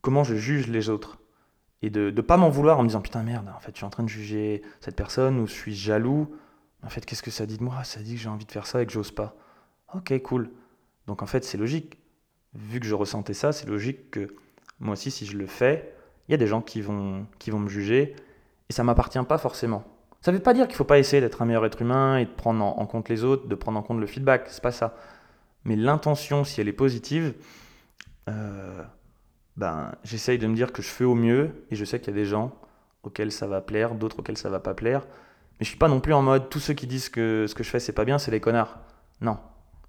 comment 0.00 0.24
je 0.24 0.34
juge 0.34 0.66
les 0.66 0.88
autres. 0.88 1.20
Et 1.82 1.88
de 1.88 2.10
ne 2.10 2.20
pas 2.20 2.36
m'en 2.36 2.48
vouloir 2.48 2.80
en 2.80 2.82
me 2.82 2.88
disant 2.88 3.00
putain 3.00 3.22
merde, 3.22 3.48
en 3.56 3.60
fait 3.60 3.70
je 3.70 3.76
suis 3.76 3.86
en 3.86 3.90
train 3.90 4.02
de 4.02 4.08
juger 4.08 4.62
cette 4.80 4.96
personne 4.96 5.38
ou 5.38 5.46
je 5.46 5.52
suis 5.52 5.72
jaloux. 5.72 6.34
En 6.82 6.88
fait, 6.88 7.06
qu'est-ce 7.06 7.22
que 7.22 7.30
ça 7.30 7.46
dit 7.46 7.58
de 7.58 7.62
moi? 7.62 7.84
Ça 7.84 8.00
dit 8.00 8.16
que 8.16 8.20
j'ai 8.20 8.28
envie 8.28 8.44
de 8.44 8.50
faire 8.50 8.66
ça 8.66 8.82
et 8.82 8.86
que 8.86 8.92
j'ose 8.92 9.12
pas. 9.12 9.36
Ok, 9.94 10.20
cool. 10.22 10.50
Donc 11.06 11.22
en 11.22 11.26
fait, 11.26 11.44
c'est 11.44 11.58
logique. 11.58 11.96
Vu 12.54 12.80
que 12.80 12.86
je 12.86 12.96
ressentais 12.96 13.34
ça, 13.34 13.52
c'est 13.52 13.68
logique 13.68 14.10
que 14.10 14.34
moi 14.80 14.94
aussi, 14.94 15.12
si 15.12 15.26
je 15.26 15.36
le 15.36 15.46
fais, 15.46 15.94
il 16.26 16.32
y 16.32 16.34
a 16.34 16.38
des 16.38 16.48
gens 16.48 16.60
qui 16.60 16.80
vont, 16.80 17.24
qui 17.38 17.52
vont 17.52 17.60
me 17.60 17.68
juger 17.68 18.16
et 18.68 18.72
ça 18.72 18.82
m'appartient 18.82 19.22
pas 19.28 19.38
forcément. 19.38 19.84
Ça 20.22 20.32
ne 20.32 20.38
veut 20.38 20.42
pas 20.42 20.54
dire 20.54 20.66
qu'il 20.66 20.74
ne 20.74 20.78
faut 20.78 20.84
pas 20.84 20.98
essayer 20.98 21.20
d'être 21.20 21.40
un 21.40 21.44
meilleur 21.44 21.64
être 21.64 21.80
humain 21.80 22.16
et 22.16 22.24
de 22.24 22.32
prendre 22.32 22.64
en, 22.64 22.80
en 22.80 22.86
compte 22.86 23.08
les 23.08 23.22
autres, 23.22 23.46
de 23.46 23.54
prendre 23.54 23.78
en 23.78 23.82
compte 23.82 24.00
le 24.00 24.08
feedback. 24.08 24.48
C'est 24.48 24.60
pas 24.60 24.72
ça. 24.72 24.96
Mais 25.64 25.76
l'intention, 25.76 26.44
si 26.44 26.60
elle 26.60 26.68
est 26.68 26.72
positive, 26.72 27.34
euh, 28.28 28.82
ben, 29.56 29.92
j'essaye 30.04 30.38
de 30.38 30.46
me 30.46 30.54
dire 30.54 30.72
que 30.72 30.82
je 30.82 30.88
fais 30.88 31.04
au 31.04 31.14
mieux 31.14 31.50
et 31.70 31.76
je 31.76 31.84
sais 31.84 31.98
qu'il 31.98 32.08
y 32.08 32.16
a 32.16 32.20
des 32.20 32.26
gens 32.26 32.54
auxquels 33.02 33.32
ça 33.32 33.46
va 33.46 33.60
plaire, 33.60 33.94
d'autres 33.94 34.20
auxquels 34.20 34.38
ça 34.38 34.50
va 34.50 34.60
pas 34.60 34.74
plaire. 34.74 35.06
Mais 35.58 35.64
je 35.64 35.68
suis 35.68 35.78
pas 35.78 35.88
non 35.88 36.00
plus 36.00 36.14
en 36.14 36.22
mode 36.22 36.48
tous 36.48 36.60
ceux 36.60 36.74
qui 36.74 36.86
disent 36.86 37.08
que 37.08 37.46
ce 37.46 37.54
que 37.54 37.62
je 37.62 37.70
fais 37.70 37.80
c'est 37.80 37.92
pas 37.92 38.04
bien, 38.04 38.18
c'est 38.18 38.30
les 38.30 38.40
connards. 38.40 38.78
Non, 39.20 39.38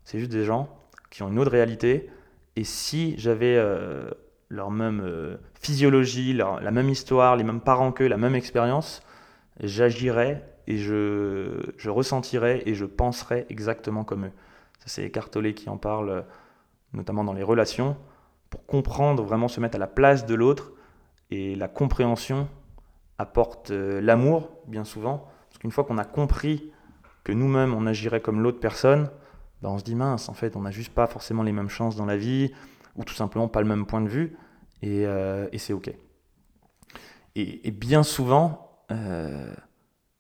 c'est 0.04 0.20
juste 0.20 0.32
des 0.32 0.44
gens 0.44 0.70
qui 1.10 1.24
ont 1.24 1.30
une 1.30 1.40
autre 1.40 1.52
réalité. 1.52 2.10
Et 2.56 2.66
si 2.66 3.16
j'avais 3.18 3.56
euh, 3.58 4.10
leur 4.50 4.72
même 4.72 5.02
euh, 5.02 5.38
physiologie, 5.54 6.34
la 6.34 6.72
même 6.72 6.90
histoire, 6.90 7.38
les 7.38 7.44
mêmes 7.44 7.62
parents 7.62 7.92
qu'eux, 7.94 8.08
la 8.08 8.18
même 8.18 8.36
expérience, 8.36 9.02
j'agirais 9.62 10.44
et 10.68 10.78
je, 10.78 11.72
je 11.78 11.90
ressentirais 11.90 12.64
et 12.66 12.76
je 12.76 12.86
penserais 12.86 13.46
exactement 13.50 14.04
comme 14.04 14.26
eux. 14.26 14.32
Ça, 14.82 14.88
c'est 14.88 15.12
Cartolé 15.12 15.54
qui 15.54 15.70
en 15.70 15.78
parle, 15.78 16.10
euh, 16.10 16.22
notamment 16.94 17.24
dans 17.24 17.34
les 17.34 17.44
relations, 17.44 17.96
pour 18.50 18.66
comprendre, 18.66 19.24
vraiment 19.24 19.48
se 19.48 19.60
mettre 19.60 19.76
à 19.76 19.80
la 19.80 19.88
place 19.88 20.26
de 20.26 20.34
l'autre. 20.34 20.74
Et 21.30 21.56
la 21.56 21.68
compréhension 21.68 22.50
apporte 23.20 23.70
euh, 23.70 24.02
l'amour, 24.02 24.50
bien 24.68 24.84
souvent. 24.84 25.30
Parce 25.50 25.60
qu'une 25.60 25.72
fois 25.72 25.84
qu'on 25.84 26.00
a 26.00 26.04
compris 26.04 26.72
que 27.24 27.32
nous-mêmes, 27.32 27.76
on 27.76 27.86
agirait 27.86 28.22
comme 28.22 28.42
l'autre 28.42 28.60
personne, 28.60 29.10
ben 29.62 29.70
on 29.70 29.78
se 29.78 29.84
dit 29.84 29.96
mince, 29.96 30.30
en 30.30 30.34
fait, 30.34 30.56
on 30.56 30.62
n'a 30.62 30.72
juste 30.72 30.94
pas 30.94 31.06
forcément 31.06 31.44
les 31.44 31.52
mêmes 31.52 31.70
chances 31.70 31.96
dans 31.96 32.08
la 32.08 32.18
vie, 32.18 32.52
ou 32.96 33.04
tout 33.04 33.14
simplement 33.14 33.48
pas 33.48 33.62
le 33.62 33.68
même 33.68 33.86
point 33.86 34.02
de 34.02 34.10
vue, 34.10 34.36
et, 34.82 35.06
euh, 35.06 35.48
c'est 35.56 35.74
OK. 35.74 35.94
Et, 37.36 37.72
bien 37.72 38.02
souvent, 38.02 38.84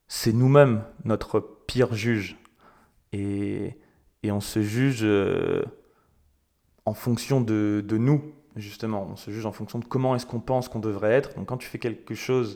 c'est 0.07 0.31
nous-mêmes 0.31 0.83
notre 1.03 1.39
pire 1.39 1.93
juge. 1.93 2.37
Et, 3.11 3.75
et 4.23 4.31
on 4.31 4.41
se 4.41 4.61
juge 4.61 5.01
euh, 5.03 5.63
en 6.85 6.93
fonction 6.93 7.41
de, 7.41 7.83
de, 7.85 7.97
nous, 7.97 8.21
justement. 8.55 9.07
On 9.11 9.15
se 9.15 9.31
juge 9.31 9.45
en 9.45 9.51
fonction 9.51 9.79
de 9.79 9.85
comment 9.85 10.15
est-ce 10.15 10.25
qu'on 10.25 10.39
pense 10.39 10.69
qu'on 10.69 10.79
devrait 10.79 11.11
être. 11.11 11.35
Donc 11.35 11.47
quand 11.47 11.57
tu 11.57 11.67
fais 11.67 11.79
quelque 11.79 12.15
chose, 12.15 12.55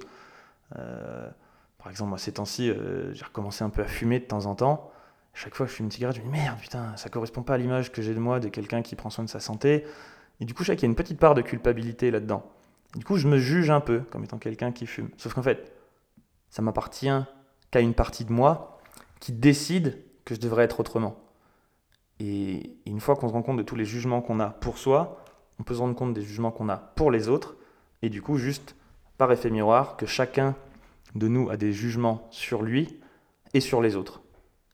euh, 0.78 1.30
par 1.78 1.90
exemple, 1.90 2.10
moi 2.10 2.18
ces 2.18 2.34
temps-ci, 2.34 2.70
euh, 2.70 3.14
j'ai 3.14 3.26
recommencé 3.26 3.64
un 3.64 3.70
peu 3.70 3.82
à 3.82 3.88
fumer 3.88 4.20
de 4.20 4.26
temps 4.26 4.46
en 4.46 4.56
temps. 4.56 4.92
Chaque 5.34 5.54
fois 5.56 5.66
que 5.66 5.72
je 5.72 5.78
fume 5.78 5.88
une 5.88 5.92
cigarette, 5.92 6.16
je 6.16 6.22
me 6.22 6.28
dis 6.28 6.32
merde, 6.32 6.58
putain, 6.60 6.96
ça 6.96 7.10
correspond 7.10 7.44
pas 7.44 7.56
à 7.56 7.58
l'image 7.58 7.92
que 7.92 8.02
j'ai 8.02 8.14
de 8.14 8.20
moi, 8.20 8.40
de 8.40 8.48
quelqu'un 8.48 8.82
qui 8.82 8.96
prend 8.96 9.10
soin 9.10 9.26
de 9.26 9.30
sa 9.30 9.42
santé. 9.42 9.86
Et 10.40 10.46
du 10.46 10.54
coup, 10.54 10.64
je 10.64 10.68
sais 10.68 10.76
qu'il 10.76 10.84
y 10.84 10.86
a 10.86 10.90
une 10.90 10.96
petite 10.96 11.20
part 11.20 11.34
de 11.34 11.42
culpabilité 11.42 12.10
là-dedans. 12.10 12.50
Du 12.96 13.04
coup, 13.04 13.18
je 13.18 13.28
me 13.28 13.38
juge 13.38 13.70
un 13.70 13.82
peu 13.82 14.00
comme 14.12 14.24
étant 14.24 14.38
quelqu'un 14.38 14.72
qui 14.72 14.86
fume. 14.86 15.10
Sauf 15.18 15.34
qu'en 15.34 15.44
fait, 15.44 15.74
ça 16.50 16.62
m'appartient 16.62 17.12
qu'à 17.72 17.82
une 17.82 17.94
partie 17.94 18.24
de 18.24 18.32
moi 18.32 18.80
qui 19.20 19.34
décide 19.34 20.02
que 20.24 20.36
je 20.36 20.40
devrais 20.40 20.64
être 20.64 20.80
autrement. 20.80 21.25
Et 22.20 22.78
une 22.86 23.00
fois 23.00 23.16
qu'on 23.16 23.28
se 23.28 23.34
rend 23.34 23.42
compte 23.42 23.58
de 23.58 23.64
tous 23.64 23.76
les 23.76 23.86
jugements 23.86 24.22
qu'on 24.22 24.40
a 24.40 24.50
pour 24.50 24.78
soi, 24.78 25.24
on 25.60 25.64
peut 25.64 25.76
se 25.76 25.80
rendre 25.80 25.96
compte 25.96 26.14
des 26.14 26.22
jugements 26.22 26.52
qu'on 26.52 26.70
a 26.70 26.78
pour 26.78 27.12
les 27.12 27.28
autres. 27.28 27.56
Et 28.02 28.10
du 28.10 28.22
coup, 28.22 28.38
juste 28.38 28.76
par 29.18 29.32
effet 29.32 29.50
miroir, 29.50 29.98
que 29.98 30.06
chacun 30.06 30.56
de 31.16 31.28
nous 31.28 31.50
a 31.50 31.58
des 31.58 31.72
jugements 31.72 32.28
sur 32.32 32.62
lui 32.62 33.00
et 33.54 33.62
sur 33.62 33.82
les 33.82 33.96
autres. 33.96 34.22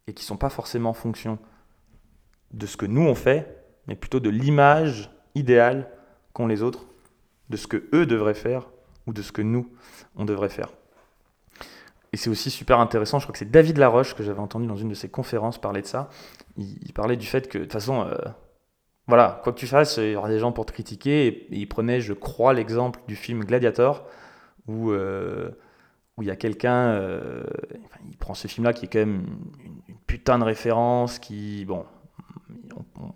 Et 0.08 0.14
qui 0.14 0.24
ne 0.24 0.28
sont 0.28 0.38
pas 0.38 0.50
forcément 0.50 0.90
en 0.90 0.94
fonction 0.94 1.38
de 2.52 2.66
ce 2.66 2.78
que 2.78 2.86
nous 2.86 3.02
on 3.02 3.16
fait, 3.16 3.64
mais 3.88 3.96
plutôt 3.96 4.20
de 4.20 4.30
l'image 4.30 5.12
idéale 5.36 5.90
qu'ont 6.34 6.48
les 6.48 6.64
autres, 6.64 6.88
de 7.50 7.58
ce 7.58 7.68
que 7.68 7.90
eux 7.94 8.06
devraient 8.06 8.34
faire 8.34 8.70
ou 9.08 9.14
de 9.14 9.22
ce 9.22 9.32
que 9.32 9.42
nous 9.42 9.70
on 10.16 10.26
devrait 10.26 10.50
faire. 10.50 10.70
Et 12.14 12.18
c'est 12.18 12.30
aussi 12.30 12.52
super 12.52 12.80
intéressant, 12.80 13.20
je 13.20 13.26
crois 13.26 13.32
que 13.32 13.40
c'est 13.40 13.50
David 13.50 13.78
Laroche 13.78 14.16
que 14.16 14.24
j'avais 14.24 14.40
entendu 14.40 14.68
dans 14.68 14.76
une 14.76 14.90
de 14.90 14.94
ses 14.94 15.08
conférences 15.08 15.60
parler 15.60 15.82
de 15.82 15.88
ça. 15.88 16.10
Il, 16.58 16.92
parlait 16.94 17.16
du 17.16 17.26
fait 17.26 17.48
que, 17.48 17.58
de 17.58 17.64
toute 17.64 17.72
façon, 17.72 18.02
euh, 18.02 18.18
voilà, 19.08 19.40
quoi 19.44 19.54
que 19.54 19.58
tu 19.58 19.68
fasses, 19.68 19.96
il 19.96 20.12
y 20.12 20.16
aura 20.18 20.28
des 20.28 20.40
gens 20.40 20.52
pour 20.52 20.66
te 20.66 20.74
critiquer. 20.74 21.28
Et, 21.28 21.48
il 21.52 21.68
prenait, 21.70 22.02
je 22.02 22.12
crois, 22.12 22.54
l'exemple 22.54 23.00
du 23.08 23.16
film 23.16 23.46
Gladiator, 23.46 24.06
où, 24.68 24.92
euh, 24.92 25.52
où 26.18 26.24
il 26.24 26.28
y 26.28 26.32
a 26.32 26.36
quelqu'un, 26.36 26.90
euh, 26.90 27.44
il 28.10 28.18
prend 28.18 28.34
ce 28.34 28.50
film-là 28.50 28.74
qui 28.74 28.86
est 28.86 28.90
quand 28.90 29.00
même 29.00 29.26
une, 29.88 29.96
putain 30.06 30.38
de 30.38 30.44
référence, 30.44 31.18
qui, 31.18 31.64
bon, 31.64 31.86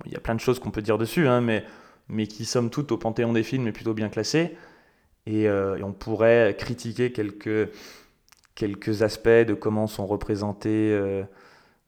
il 0.06 0.14
y 0.14 0.16
a 0.16 0.22
plein 0.22 0.36
de 0.36 0.40
choses 0.40 0.60
qu'on 0.60 0.72
peut 0.72 0.82
dire 0.82 0.98
dessus, 0.98 1.28
hein, 1.28 1.42
mais, 1.42 1.66
mais 2.08 2.28
qui, 2.28 2.46
somme 2.46 2.70
toute, 2.70 2.94
au 2.94 2.98
panthéon 2.98 3.34
des 3.34 3.44
films, 3.44 3.68
est 3.68 3.74
plutôt 3.74 3.94
bien 3.94 4.08
classé. 4.08 4.56
Et, 5.26 5.44
et 5.46 5.84
on 5.84 5.92
pourrait 5.92 6.56
critiquer 6.58 7.12
quelques 7.12 7.72
quelques 8.56 9.02
aspects 9.02 9.28
de 9.28 9.54
comment 9.54 9.86
sont 9.86 10.06
représentés 10.06 10.91
euh, 10.91 11.24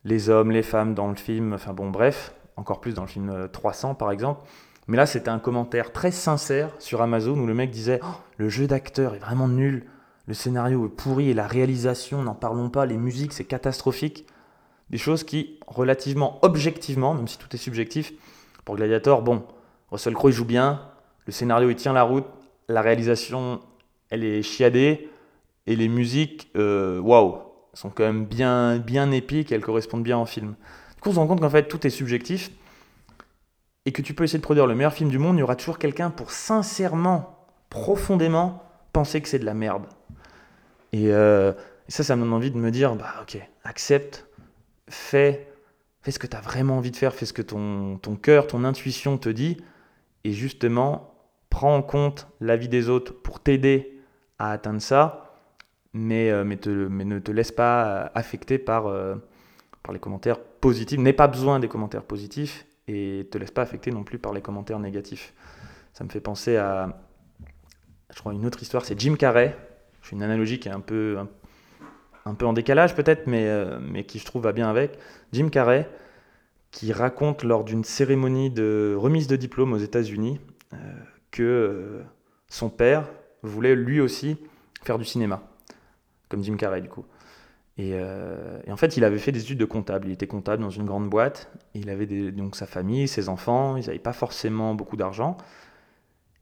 les 0.03 0.29
hommes, 0.29 0.51
les 0.51 0.63
femmes 0.63 0.93
dans 0.93 1.07
le 1.07 1.15
film, 1.15 1.53
enfin 1.53 1.73
bon 1.73 1.89
bref, 1.89 2.33
encore 2.57 2.81
plus 2.81 2.93
dans 2.93 3.03
le 3.03 3.07
film 3.07 3.47
300 3.51 3.91
euh, 3.91 3.93
par 3.93 4.11
exemple. 4.11 4.41
Mais 4.87 4.95
là, 4.95 5.05
c'était 5.05 5.29
un 5.29 5.39
commentaire 5.39 5.91
très 5.91 6.11
sincère 6.11 6.69
sur 6.79 7.01
Amazon 7.01 7.37
où 7.37 7.45
le 7.45 7.53
mec 7.53 7.71
disait 7.71 7.99
oh, 8.03 8.21
Le 8.37 8.47
jeu 8.47 8.67
d'acteur 8.67 9.15
est 9.15 9.19
vraiment 9.19 9.47
nul, 9.47 9.85
le 10.27 10.33
scénario 10.33 10.85
est 10.85 10.89
pourri 10.89 11.29
et 11.29 11.33
la 11.33 11.47
réalisation, 11.47 12.21
n'en 12.21 12.35
parlons 12.35 12.69
pas, 12.69 12.85
les 12.85 12.97
musiques, 12.97 13.33
c'est 13.33 13.45
catastrophique. 13.45 14.25
Des 14.89 14.97
choses 14.97 15.25
qui, 15.25 15.59
relativement 15.67 16.39
objectivement, 16.41 17.13
même 17.13 17.27
si 17.27 17.37
tout 17.37 17.53
est 17.53 17.57
subjectif, 17.59 18.13
pour 18.63 18.77
Gladiator, 18.77 19.21
bon, 19.21 19.43
Russell 19.91 20.13
Crowe 20.13 20.29
il 20.29 20.33
joue 20.33 20.45
bien, 20.45 20.81
le 21.25 21.33
scénario 21.33 21.69
il 21.69 21.75
tient 21.75 21.93
la 21.93 22.03
route, 22.03 22.25
la 22.69 22.81
réalisation 22.81 23.61
elle 24.09 24.23
est 24.23 24.41
chiadée 24.41 25.09
et 25.67 25.75
les 25.75 25.89
musiques, 25.89 26.49
euh, 26.55 26.99
waouh, 26.99 27.39
sont 27.73 27.89
quand 27.89 28.05
même 28.05 28.25
bien, 28.25 28.79
bien 28.79 29.11
épiques, 29.11 29.51
elles 29.51 29.61
correspondent 29.61 30.03
bien 30.03 30.17
au 30.17 30.25
film. 30.25 30.55
Du 30.95 31.01
coup, 31.01 31.09
on 31.09 31.13
se 31.13 31.19
rend 31.19 31.27
compte 31.27 31.41
qu'en 31.41 31.49
fait 31.49 31.67
tout 31.67 31.85
est 31.85 31.91
subjectif 31.91 32.49
et 33.85 33.91
que 33.91 34.01
tu 34.01 34.13
peux 34.13 34.23
essayer 34.23 34.39
de 34.39 34.43
produire 34.43 34.65
le 34.65 34.73
meilleur 34.73 34.93
film 34.93 35.09
du 35.09 35.19
monde, 35.19 35.37
il 35.37 35.41
y 35.41 35.43
aura 35.43 35.55
toujours 35.55 35.77
quelqu'un 35.77 36.09
pour 36.09 36.31
sincèrement, 36.31 37.47
profondément 37.69 38.63
penser 38.93 39.21
que 39.21 39.29
c'est 39.29 39.39
de 39.39 39.45
la 39.45 39.53
merde. 39.53 39.83
Et, 40.91 41.11
euh, 41.11 41.53
ça, 41.87 42.03
ça 42.03 42.15
me 42.15 42.23
donne 42.23 42.33
envie 42.33 42.51
de 42.51 42.57
me 42.57 42.71
dire, 42.71 42.95
bah 42.95 43.13
ok, 43.21 43.37
accepte, 43.63 44.27
fais, 44.89 45.47
fais 46.01 46.11
ce 46.11 46.19
que 46.19 46.27
tu 46.27 46.35
as 46.35 46.41
vraiment 46.41 46.77
envie 46.77 46.91
de 46.91 46.97
faire, 46.97 47.13
fais 47.13 47.25
ce 47.25 47.33
que 47.33 47.41
ton, 47.41 47.97
ton 47.97 48.15
cœur, 48.15 48.47
ton 48.47 48.63
intuition 48.65 49.17
te 49.17 49.29
dit, 49.29 49.57
et 50.23 50.33
justement, 50.33 51.13
prends 51.49 51.75
en 51.75 51.81
compte 51.81 52.27
l'avis 52.41 52.67
des 52.67 52.89
autres 52.89 53.13
pour 53.13 53.39
t'aider 53.39 54.01
à 54.37 54.51
atteindre 54.51 54.81
ça, 54.81 55.26
mais, 55.93 56.29
euh, 56.29 56.43
mais, 56.43 57.05
ne 57.05 57.19
te 57.19 57.31
laisse 57.31 57.51
pas 57.51 58.11
affecter 58.13 58.57
par, 58.57 58.87
euh, 58.87 59.15
par 59.83 59.93
les 59.93 59.99
commentaires 59.99 60.39
positifs. 60.39 60.99
N'aie 60.99 61.13
pas 61.13 61.27
besoin 61.27 61.59
des 61.59 61.67
commentaires 61.67 62.03
positifs 62.03 62.65
et 62.87 63.27
te 63.31 63.37
laisse 63.37 63.51
pas 63.51 63.61
affecter 63.61 63.91
non 63.91 64.03
plus 64.03 64.19
par 64.19 64.33
les 64.33 64.41
commentaires 64.41 64.79
négatifs. 64.79 65.33
Ça 65.93 66.03
me 66.03 66.09
fait 66.09 66.19
penser 66.19 66.57
à, 66.57 67.01
je 68.13 68.19
crois, 68.19 68.33
une 68.33 68.45
autre 68.45 68.61
histoire, 68.61 68.85
c'est 68.85 68.99
Jim 68.99 69.15
Carrey. 69.15 69.55
Je 70.01 70.09
fais 70.09 70.15
une 70.15 70.23
analogie 70.23 70.59
qui 70.59 70.69
est 70.69 70.71
un 70.71 70.79
peu, 70.79 71.17
en 72.25 72.53
décalage 72.53 72.95
peut-être, 72.95 73.27
mais, 73.27 73.47
euh, 73.47 73.79
qui 74.03 74.19
je 74.19 74.25
trouve 74.25 74.43
va 74.43 74.51
bien 74.51 74.69
avec. 74.69 74.97
Jim 75.33 75.49
Carrey, 75.49 75.89
qui 76.71 76.93
raconte 76.93 77.43
lors 77.43 77.63
d'une 77.63 77.83
cérémonie 77.83 78.51
de 78.51 78.95
remise 78.97 79.27
de 79.27 79.35
diplôme 79.35 79.73
aux 79.73 79.77
États-Unis 79.77 80.39
que 81.31 81.43
euh, 81.43 82.03
son 82.47 82.69
père 82.69 83.09
voulait 83.43 83.75
lui 83.75 83.99
aussi 83.99 84.37
faire 84.83 84.97
du 84.97 85.05
cinéma, 85.05 85.43
comme 86.29 86.43
Jim 86.43 86.55
Carrey 86.57 86.81
du 86.81 86.89
coup. 86.89 87.05
Euh, 87.79 88.59
et, 88.65 88.71
en 88.71 88.77
fait, 88.77 88.97
il 88.97 89.03
avait 89.03 89.19
fait 89.19 89.31
des 89.31 89.41
études 89.41 89.59
de 89.59 89.65
comptable. 89.65 90.07
Il 90.07 90.11
était 90.11 90.27
comptable 90.27 90.63
dans 90.63 90.69
une 90.69 90.85
grande 90.85 91.09
boîte. 91.09 91.51
Il 91.73 91.89
avait 91.89 92.07
donc 92.31 92.55
sa 92.55 92.65
famille, 92.65 93.07
ses 93.07 93.29
enfants. 93.29 93.77
Ils 93.77 93.85
n'avaient 93.85 93.99
pas 93.99 94.13
forcément 94.13 94.73
beaucoup 94.73 94.97
d'argent. 94.97 95.37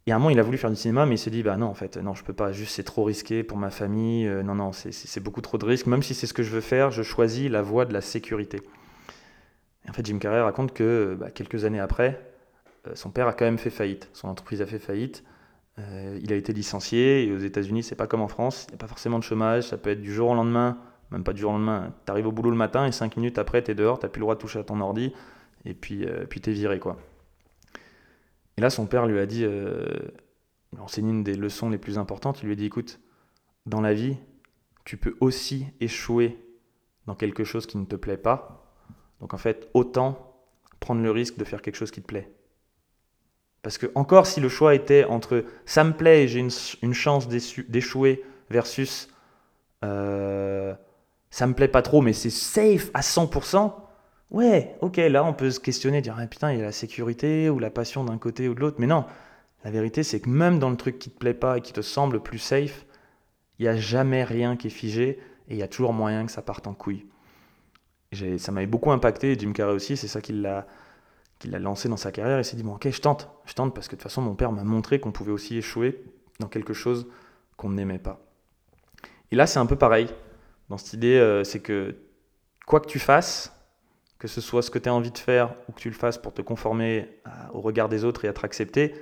Et 0.08 0.12
à 0.12 0.16
un 0.16 0.20
moment, 0.20 0.30
il 0.30 0.40
a 0.40 0.44
voulu 0.44 0.58
faire 0.58 0.70
du 0.70 0.76
cinéma, 0.76 1.06
mais 1.08 1.16
il 1.16 1.18
s'est 1.18 1.32
dit, 1.32 1.42
bah 1.42 1.58
non, 1.58 1.66
en 1.66 1.74
fait, 1.74 1.98
non, 1.98 2.14
je 2.14 2.24
peux 2.24 2.34
pas. 2.34 2.52
Juste, 2.52 2.76
c'est 2.76 2.84
trop 2.84 3.04
risqué 3.04 3.44
pour 3.44 3.58
ma 3.58 3.72
famille. 3.72 4.28
Euh, 4.28 4.44
non, 4.44 4.56
non, 4.56 4.72
c'est 4.72 5.20
beaucoup 5.20 5.42
trop 5.42 5.58
de 5.58 5.66
risques. 5.66 5.88
Même 5.88 6.04
si 6.04 6.14
c'est 6.14 6.28
ce 6.28 6.34
que 6.34 6.44
je 6.44 6.52
veux 6.52 6.62
faire, 6.62 6.92
je 6.92 7.04
choisis 7.04 7.50
la 7.50 7.62
voie 7.62 7.86
de 7.86 7.94
la 7.94 8.02
sécurité. 8.02 8.62
Et 9.86 9.90
en 9.90 9.94
fait, 9.94 10.06
Jim 10.06 10.20
Carrey 10.20 10.42
raconte 10.42 10.74
que 10.74 11.18
bah, 11.20 11.32
quelques 11.32 11.66
années 11.66 11.80
après, 11.80 12.22
euh, 12.88 12.92
son 12.94 13.10
père 13.10 13.28
a 13.28 13.34
quand 13.34 13.46
même 13.46 13.58
fait 13.58 13.70
faillite. 13.72 14.10
Son 14.14 14.28
entreprise 14.28 14.62
a 14.62 14.66
fait 14.66 14.80
faillite. 14.80 15.24
Euh, 15.78 16.20
il 16.22 16.32
a 16.32 16.36
été 16.36 16.54
licencié 16.54 17.26
et 17.26 17.32
aux 17.34 17.38
États-Unis, 17.38 17.84
c'est 17.84 17.96
pas 17.96 18.08
comme 18.08 18.22
en 18.22 18.28
France. 18.28 18.66
Il 18.68 18.72
n'y 18.72 18.76
a 18.76 18.78
pas 18.78 18.88
forcément 18.88 19.20
de 19.20 19.24
chômage. 19.24 19.64
Ça 19.64 19.78
peut 19.78 19.90
être 19.90 20.02
du 20.02 20.14
jour 20.14 20.30
au 20.30 20.36
lendemain, 20.36 20.78
même 21.12 21.24
pas 21.24 21.34
du 21.34 21.42
jour 21.42 21.52
au 21.52 21.54
lendemain. 21.54 21.94
Tu 22.06 22.12
arrives 22.12 22.28
au 22.28 22.32
boulot 22.32 22.52
le 22.52 22.58
matin 22.58 22.86
et 22.86 22.92
cinq 22.92 23.18
minutes 23.18 23.38
après, 23.38 23.64
tu 23.64 23.72
es 23.72 23.76
dehors, 23.76 24.00
tu 24.00 24.08
plus 24.08 24.20
le 24.20 24.24
droit 24.24 24.36
de 24.36 24.40
toucher 24.40 24.60
à 24.60 24.64
ton 24.64 24.80
ordi 24.80 25.14
et 25.66 25.74
puis, 25.74 26.06
euh, 26.06 26.26
puis 26.26 26.42
tu 26.42 26.52
es 26.52 26.54
viré. 26.54 26.80
quoi. 26.80 26.98
Et 28.58 28.62
là, 28.62 28.70
son 28.70 28.86
père 28.86 29.06
lui 29.06 29.20
a 29.20 29.26
dit, 29.26 29.44
euh, 29.44 29.86
enseigné 30.80 31.12
une 31.12 31.24
des 31.24 31.36
leçons 31.36 31.70
les 31.70 31.78
plus 31.78 31.98
importantes. 31.98 32.42
Il 32.42 32.48
lui 32.48 32.54
a 32.54 32.56
dit 32.56 32.66
écoute, 32.66 33.00
dans 33.66 33.82
la 33.82 33.94
vie, 33.94 34.18
tu 34.86 34.98
peux 34.98 35.16
aussi 35.20 35.68
échouer 35.80 36.38
dans 37.08 37.16
quelque 37.16 37.44
chose 37.44 37.66
qui 37.66 37.78
ne 37.78 37.86
te 37.86 37.96
plaît 37.96 38.18
pas. 38.18 38.74
Donc 39.20 39.34
en 39.34 39.38
fait, 39.38 39.70
autant 39.74 40.44
prendre 40.80 41.02
le 41.02 41.12
risque 41.12 41.38
de 41.38 41.44
faire 41.44 41.62
quelque 41.62 41.76
chose 41.76 41.92
qui 41.92 42.02
te 42.02 42.08
plaît. 42.08 42.32
Parce 43.66 43.80
que 43.80 43.88
encore 43.96 44.28
si 44.28 44.40
le 44.42 44.48
choix 44.48 44.76
était 44.76 45.06
entre 45.06 45.44
ça 45.66 45.84
me 45.84 45.92
plaît 45.92 46.26
et 46.26 46.28
j'ai 46.28 46.40
une, 46.40 46.94
chance 46.94 47.28
d'échouer 47.28 48.24
versus 48.52 49.10
euh, 49.84 50.76
ça 51.32 51.48
me 51.48 51.56
plaît 51.56 51.68
pas 51.68 51.82
trop 51.82 52.02
mais 52.02 52.14
c'est 52.14 52.30
safe 52.30 52.92
à 52.94 53.02
100%, 53.02 53.74
ouais, 54.30 54.78
ok, 54.82 54.98
là 54.98 55.26
on 55.26 55.34
peut 55.34 55.50
se 55.50 55.60
questionner, 55.60 56.02
dire 56.02 56.16
ah, 56.16 56.28
putain, 56.28 56.54
il 56.54 56.60
y 56.60 56.62
a 56.62 56.66
la 56.66 56.72
sécurité 56.72 57.50
ou 57.50 57.58
la 57.58 57.72
passion 57.72 58.04
d'un 58.04 58.20
côté 58.20 58.48
ou 58.48 58.54
de 58.54 58.60
l'autre. 58.60 58.76
Mais 58.78 58.86
non, 58.86 59.04
la 59.64 59.72
vérité 59.72 60.04
c'est 60.04 60.20
que 60.20 60.30
même 60.30 60.60
dans 60.60 60.70
le 60.70 60.78
truc 60.78 61.00
qui 61.00 61.10
te 61.10 61.18
plaît 61.18 61.34
pas 61.34 61.58
et 61.58 61.62
qui 61.62 61.74
te 61.74 61.82
semble 61.82 62.20
plus 62.20 62.38
safe, 62.38 62.86
il 63.58 63.64
n'y 63.64 63.68
a 63.68 63.76
jamais 63.76 64.24
rien 64.24 64.58
qui 64.58 64.68
est 64.68 64.70
figé 64.70 65.18
et 65.48 65.56
il 65.56 65.58
y 65.58 65.64
a 65.64 65.68
toujours 65.68 65.92
moyen 65.92 66.28
que 66.28 66.32
ça 66.32 66.44
parte 66.44 66.68
en 66.68 66.76
couille. 66.76 67.08
Ça 68.38 68.52
m'avait 68.52 68.68
beaucoup 68.68 68.92
impacté, 68.92 69.36
Jim 69.40 69.54
Carrey 69.54 69.74
aussi, 69.74 69.98
c'est 69.98 70.08
ça 70.08 70.22
qui 70.22 70.34
l'a 70.34 70.68
qu'il 71.40 71.54
a 71.56 71.60
lancé 71.60 71.90
dans 71.90 71.98
sa 71.98 72.12
carrière, 72.12 72.40
et 72.40 72.44
s'est 72.44 72.56
dit 72.56 72.64
bon 72.64 72.76
ok 72.76 72.90
je 72.90 73.02
tente, 73.02 73.30
je 73.46 73.54
tente 73.54 73.74
parce 73.74 73.88
que 73.88 73.96
de 73.96 73.98
toute 73.98 74.04
façon 74.04 74.22
mon 74.22 74.36
père 74.36 74.52
m'a 74.52 74.64
montré 74.64 75.00
qu'on 75.00 75.12
pouvait 75.12 75.32
aussi 75.32 75.58
échouer 75.58 76.04
dans 76.40 76.48
quelque 76.48 76.74
chose 76.74 77.08
qu'on 77.58 77.70
n'aimait 77.70 78.00
pas. 78.00 78.20
Et 79.32 79.36
là 79.36 79.48
c'est 79.48 79.60
un 79.60 79.66
peu 79.66 79.76
pareil 79.76 80.08
dans 80.70 80.78
cette 80.78 80.94
idée, 80.94 81.18
euh, 81.18 81.44
c'est 81.44 81.60
que 81.60 81.96
quoi 82.66 82.80
que 82.80 82.88
tu 82.88 83.00
fasses, 83.00 83.54
que 84.18 84.28
ce 84.28 84.42
soit 84.42 84.62
ce 84.62 84.72
que 84.72 84.80
tu 84.80 84.90
as 84.90 84.94
envie 84.94 85.12
de 85.12 85.18
faire 85.18 85.54
ou 85.70 85.74
que 85.74 85.80
tu 85.80 85.90
le 85.90 85.96
fasses 85.96 86.18
pour 86.18 86.34
te 86.34 86.42
conformer 86.42 87.10
au 87.54 87.62
regard 87.62 87.90
des 87.90 88.04
autres 88.04 88.26
et 88.26 88.28
être 88.28 88.46
accepté, 88.46 88.96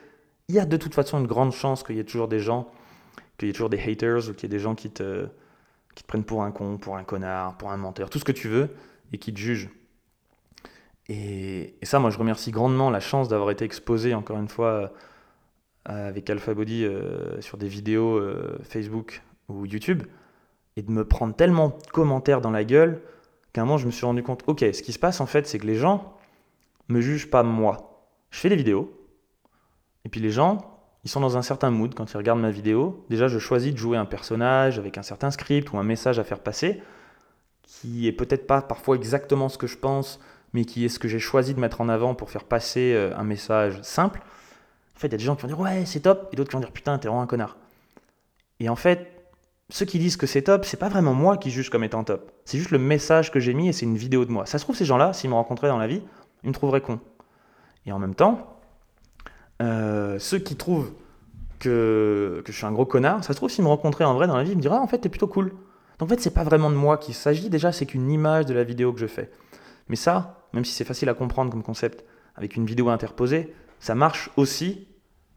il 0.49 0.55
y 0.55 0.59
a 0.59 0.65
de 0.65 0.77
toute 0.77 0.93
façon 0.93 1.19
une 1.19 1.27
grande 1.27 1.53
chance 1.53 1.83
qu'il 1.83 1.95
y 1.95 1.99
ait 1.99 2.03
toujours 2.03 2.27
des 2.27 2.39
gens, 2.39 2.69
qu'il 3.37 3.47
y 3.47 3.49
ait 3.49 3.53
toujours 3.53 3.69
des 3.69 3.79
haters 3.79 4.29
ou 4.29 4.33
qu'il 4.33 4.43
y 4.43 4.45
ait 4.45 4.57
des 4.57 4.59
gens 4.59 4.75
qui 4.75 4.89
te, 4.89 5.27
qui 5.95 6.03
te 6.03 6.07
prennent 6.07 6.25
pour 6.25 6.43
un 6.43 6.51
con, 6.51 6.77
pour 6.77 6.97
un 6.97 7.03
connard, 7.03 7.57
pour 7.57 7.71
un 7.71 7.77
menteur, 7.77 8.09
tout 8.09 8.19
ce 8.19 8.25
que 8.25 8.31
tu 8.31 8.49
veux, 8.49 8.69
et 9.13 9.17
qui 9.17 9.33
te 9.33 9.39
jugent. 9.39 9.69
Et, 11.09 11.75
ça, 11.83 11.99
moi, 11.99 12.09
je 12.09 12.17
remercie 12.17 12.51
grandement 12.51 12.89
la 12.89 12.99
chance 12.99 13.27
d'avoir 13.27 13.51
été 13.51 13.65
exposé, 13.65 14.13
encore 14.13 14.37
une 14.37 14.47
fois, 14.47 14.93
euh, 15.89 16.09
avec 16.09 16.29
Alpha 16.29 16.53
Body 16.53 16.85
euh, 16.85 17.41
sur 17.41 17.57
des 17.57 17.67
vidéos 17.67 18.17
euh, 18.17 18.57
Facebook 18.63 19.21
ou 19.49 19.65
YouTube, 19.65 20.03
et 20.77 20.81
de 20.81 20.91
me 20.91 21.05
prendre 21.05 21.35
tellement 21.35 21.69
de 21.69 21.91
commentaires 21.91 22.41
dans 22.41 22.51
la 22.51 22.63
gueule 22.63 23.01
qu'à 23.51 23.61
un 23.61 23.65
moment, 23.65 23.77
je 23.77 23.85
me 23.85 23.91
suis 23.91 24.05
rendu 24.05 24.23
compte, 24.23 24.43
ok, 24.47 24.59
ce 24.59 24.81
qui 24.81 24.93
se 24.93 24.99
passe, 24.99 25.19
en 25.19 25.25
fait, 25.25 25.45
c'est 25.45 25.59
que 25.59 25.67
les 25.67 25.75
gens 25.75 26.15
me 26.87 27.01
jugent 27.01 27.29
pas 27.29 27.43
moi. 27.43 28.07
Je 28.31 28.39
fais 28.39 28.49
des 28.49 28.55
vidéos, 28.55 28.91
et 30.05 30.09
puis 30.09 30.21
les 30.21 30.31
gens, 30.31 30.73
ils 31.03 31.09
sont 31.09 31.19
dans 31.19 31.37
un 31.37 31.41
certain 31.41 31.69
mood 31.69 31.93
quand 31.93 32.11
ils 32.11 32.17
regardent 32.17 32.39
ma 32.39 32.49
vidéo. 32.49 33.05
Déjà, 33.09 33.27
je 33.27 33.37
choisis 33.39 33.73
de 33.73 33.77
jouer 33.77 33.97
un 33.97 34.05
personnage 34.05 34.79
avec 34.79 34.97
un 34.97 35.03
certain 35.03 35.31
script 35.31 35.71
ou 35.73 35.77
un 35.77 35.83
message 35.83 36.17
à 36.17 36.23
faire 36.23 36.39
passer, 36.39 36.81
qui 37.61 38.07
est 38.07 38.13
peut-être 38.13 38.47
pas 38.47 38.61
parfois 38.61 38.95
exactement 38.95 39.49
ce 39.49 39.57
que 39.57 39.67
je 39.67 39.77
pense, 39.77 40.19
mais 40.53 40.65
qui 40.65 40.85
est 40.85 40.89
ce 40.89 40.99
que 40.99 41.07
j'ai 41.07 41.19
choisi 41.19 41.53
de 41.53 41.59
mettre 41.59 41.81
en 41.81 41.89
avant 41.89 42.15
pour 42.15 42.29
faire 42.29 42.43
passer 42.43 42.93
euh, 42.93 43.15
un 43.17 43.23
message 43.23 43.81
simple, 43.81 44.21
en 44.95 44.99
fait, 44.99 45.07
il 45.07 45.11
y 45.11 45.15
a 45.15 45.17
des 45.17 45.23
gens 45.23 45.35
qui 45.35 45.41
vont 45.41 45.47
dire 45.47 45.59
ouais, 45.59 45.85
c'est 45.85 46.01
top, 46.01 46.29
et 46.31 46.35
d'autres 46.35 46.49
qui 46.49 46.55
vont 46.55 46.61
dire 46.61 46.71
putain, 46.71 46.97
t'es 46.97 47.07
vraiment 47.07 47.23
un 47.23 47.27
connard. 47.27 47.57
Et 48.59 48.69
en 48.69 48.75
fait, 48.75 49.13
ceux 49.69 49.85
qui 49.85 49.97
disent 49.97 50.17
que 50.17 50.27
c'est 50.27 50.43
top, 50.43 50.65
c'est 50.65 50.77
pas 50.77 50.89
vraiment 50.89 51.13
moi 51.13 51.37
qui 51.37 51.49
juge 51.49 51.69
comme 51.69 51.83
étant 51.83 52.03
top. 52.03 52.31
C'est 52.45 52.57
juste 52.57 52.71
le 52.71 52.77
message 52.77 53.31
que 53.31 53.39
j'ai 53.39 53.53
mis 53.53 53.69
et 53.69 53.73
c'est 53.73 53.85
une 53.85 53.97
vidéo 53.97 54.25
de 54.25 54.31
moi. 54.31 54.45
Ça 54.45 54.59
se 54.59 54.63
trouve, 54.63 54.75
ces 54.75 54.85
gens-là, 54.85 55.13
s'ils 55.13 55.29
me 55.29 55.35
rencontraient 55.35 55.67
dans 55.67 55.77
la 55.77 55.87
vie, 55.87 56.03
ils 56.43 56.49
me 56.49 56.53
trouveraient 56.53 56.81
con. 56.81 56.99
Et 57.85 57.91
en 57.91 57.99
même 57.99 58.15
temps, 58.15 58.59
euh, 59.61 60.19
ceux 60.19 60.39
qui 60.39 60.55
trouvent 60.55 60.91
que, 61.59 62.41
que, 62.45 62.51
je 62.51 62.57
suis 62.57 62.65
un 62.65 62.71
gros 62.71 62.85
connard, 62.85 63.23
ça 63.23 63.33
se 63.33 63.37
trouve, 63.37 63.49
s'ils 63.49 63.63
me 63.63 63.69
rencontraient 63.69 64.05
en 64.05 64.13
vrai 64.13 64.27
dans 64.27 64.37
la 64.37 64.43
vie, 64.43 64.51
ils 64.51 64.57
me 64.57 64.61
diraient 64.61 64.77
ah, 64.77 64.81
en 64.81 64.87
fait, 64.87 64.99
t'es 64.99 65.09
plutôt 65.09 65.27
cool. 65.27 65.53
Donc 65.99 66.07
en 66.07 66.07
fait, 66.07 66.21
c'est 66.21 66.33
pas 66.33 66.43
vraiment 66.43 66.69
de 66.69 66.75
moi 66.75 66.97
qu'il 66.97 67.13
s'agit, 67.13 67.49
déjà, 67.49 67.71
c'est 67.71 67.85
qu'une 67.85 68.11
image 68.11 68.45
de 68.45 68.53
la 68.53 68.63
vidéo 68.63 68.93
que 68.93 68.99
je 68.99 69.07
fais. 69.07 69.31
Mais 69.87 69.95
ça, 69.95 70.42
même 70.53 70.65
si 70.65 70.73
c'est 70.73 70.83
facile 70.83 71.09
à 71.09 71.13
comprendre 71.13 71.51
comme 71.51 71.63
concept, 71.63 72.05
avec 72.35 72.55
une 72.55 72.65
vidéo 72.65 72.89
interposée, 72.89 73.53
ça 73.79 73.95
marche 73.95 74.29
aussi 74.37 74.87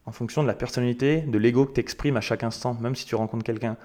en 0.04 0.12
fonction 0.12 0.42
de 0.42 0.46
la 0.46 0.54
personnalité, 0.54 1.22
de 1.22 1.38
l'ego 1.38 1.66
que 1.66 1.72
tu 1.72 1.80
exprimes 1.80 2.16
à 2.16 2.20
chaque 2.20 2.44
instant. 2.44 2.74
Même 2.80 2.94
si 2.94 3.04
tu 3.04 3.14
rencontres 3.16 3.44
quelqu'un 3.44 3.76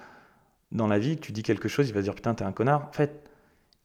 dans 0.72 0.88
la 0.88 1.00
vie, 1.00 1.17
tu 1.17 1.32
dis 1.32 1.44
quelque 1.44 1.67
chose, 1.67 1.89
il 1.89 1.94
va 1.94 2.02
dire 2.02 2.13
putain, 2.13 2.36
t'es 2.36 2.44
un 2.44 2.52
connard. 2.52 2.88
En 2.88 2.94
fait, 2.94 3.24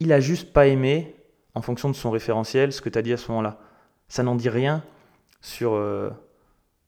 il 0.00 0.12
a 0.12 0.20
juste 0.20 0.52
pas 0.52 0.66
aimé, 0.66 1.16
en 1.54 1.62
fonction 1.62 1.88
de 1.88 1.94
son 1.94 2.10
référentiel, 2.10 2.72
ce 2.72 2.82
que 2.82 2.90
tu 2.90 2.98
as 2.98 3.02
dit 3.02 3.12
à 3.12 3.16
ce 3.16 3.30
moment-là. 3.30 3.58
Ça 4.08 4.22
n'en 4.22 4.34
dit 4.34 4.50
rien 4.50 4.84
sur, 5.40 5.72
euh, 5.72 6.10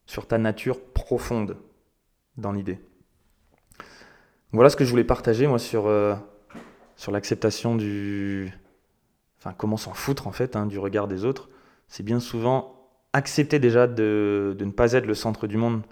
sur 0.04 0.26
ta 0.26 0.36
nature 0.36 0.84
profonde 0.92 1.56
dans 2.36 2.52
l'idée. 2.52 2.78
Voilà 4.52 4.68
ce 4.68 4.76
que 4.76 4.84
je 4.84 4.90
voulais 4.90 5.04
partager, 5.04 5.46
moi, 5.46 5.58
sur, 5.58 5.86
euh, 5.86 6.14
sur 6.96 7.12
l'acceptation 7.12 7.76
du, 7.76 8.52
enfin 9.38 9.54
comment 9.56 9.76
s'en 9.76 9.94
foutre 9.94 10.26
en 10.26 10.32
fait 10.32 10.56
hein, 10.56 10.66
du 10.66 10.78
regard 10.78 11.08
des 11.08 11.24
autres, 11.24 11.48
c'est 11.86 12.02
bien 12.02 12.20
souvent 12.20 12.90
accepter 13.12 13.58
déjà 13.58 13.86
de, 13.86 14.56
ne 14.58 14.70
pas 14.70 14.92
être 14.92 15.06
le 15.06 15.14
centre 15.14 15.46
du 15.46 15.56
monde. 15.56 15.82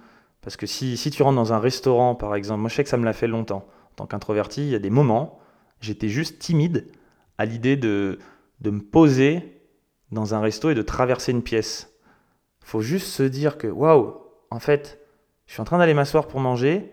Parce 0.43 0.57
que 0.57 0.67
si, 0.67 0.97
si 0.97 1.11
tu 1.11 1.23
rentres 1.23 1.37
dans 1.37 1.53
un 1.53 1.59
restaurant 1.59 2.15
par 2.15 2.35
exemple, 2.35 2.61
moi 2.61 2.69
je 2.69 2.75
sais 2.77 2.85
que 2.85 2.91
ça 2.91 2.97
me 2.97 3.05
l'a 3.05 3.13
fait 3.13 3.27
longtemps. 3.27 3.67
En 3.93 3.95
tant 3.97 4.07
qu'introverti, 4.07 4.63
il 4.63 4.69
y 4.69 4.75
a 4.75 4.79
des 4.79 4.91
moments, 4.91 5.39
j'étais 5.81 6.09
juste 6.09 6.39
timide 6.39 6.89
à 7.39 7.45
l'idée 7.45 7.77
de, 7.77 8.19
de 8.61 8.71
me 8.71 8.81
poser 8.81 9.63
dans 10.13 10.35
un 10.35 10.41
resto 10.41 10.71
et 10.71 10.75
de 10.75 10.83
traverser 10.83 11.33
une 11.33 11.43
pièce. 11.43 11.93
faut 12.63 12.81
juste 12.81 13.09
se 13.09 13.23
dire 13.23 13.59
que 13.59 13.67
waouh, 13.67 14.15
en 14.51 14.59
fait, 14.59 15.01
je 15.47 15.53
suis 15.53 15.61
en 15.61 15.65
train 15.65 15.79
d'aller 15.79 15.95
m'asseoir 15.95 16.27
pour 16.29 16.41
manger. 16.41 16.93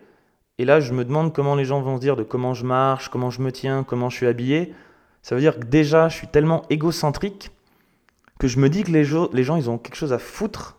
Et 0.57 0.65
là, 0.65 0.79
je 0.79 0.93
me 0.93 1.03
demande 1.03 1.33
comment 1.33 1.55
les 1.55 1.65
gens 1.65 1.81
vont 1.81 1.95
se 1.95 2.01
dire 2.01 2.15
de 2.15 2.23
comment 2.23 2.53
je 2.53 2.65
marche, 2.65 3.09
comment 3.09 3.29
je 3.29 3.41
me 3.41 3.51
tiens, 3.51 3.83
comment 3.83 4.09
je 4.09 4.17
suis 4.17 4.27
habillé. 4.27 4.73
Ça 5.23 5.33
veut 5.33 5.41
dire 5.41 5.59
que 5.59 5.65
déjà, 5.65 6.09
je 6.09 6.15
suis 6.15 6.27
tellement 6.27 6.63
égocentrique 6.69 7.51
que 8.37 8.47
je 8.47 8.59
me 8.59 8.69
dis 8.69 8.83
que 8.83 8.91
les, 8.91 9.05
les 9.33 9.43
gens, 9.43 9.55
ils 9.55 9.69
ont 9.69 9.77
quelque 9.77 9.95
chose 9.95 10.13
à 10.13 10.19
foutre 10.19 10.77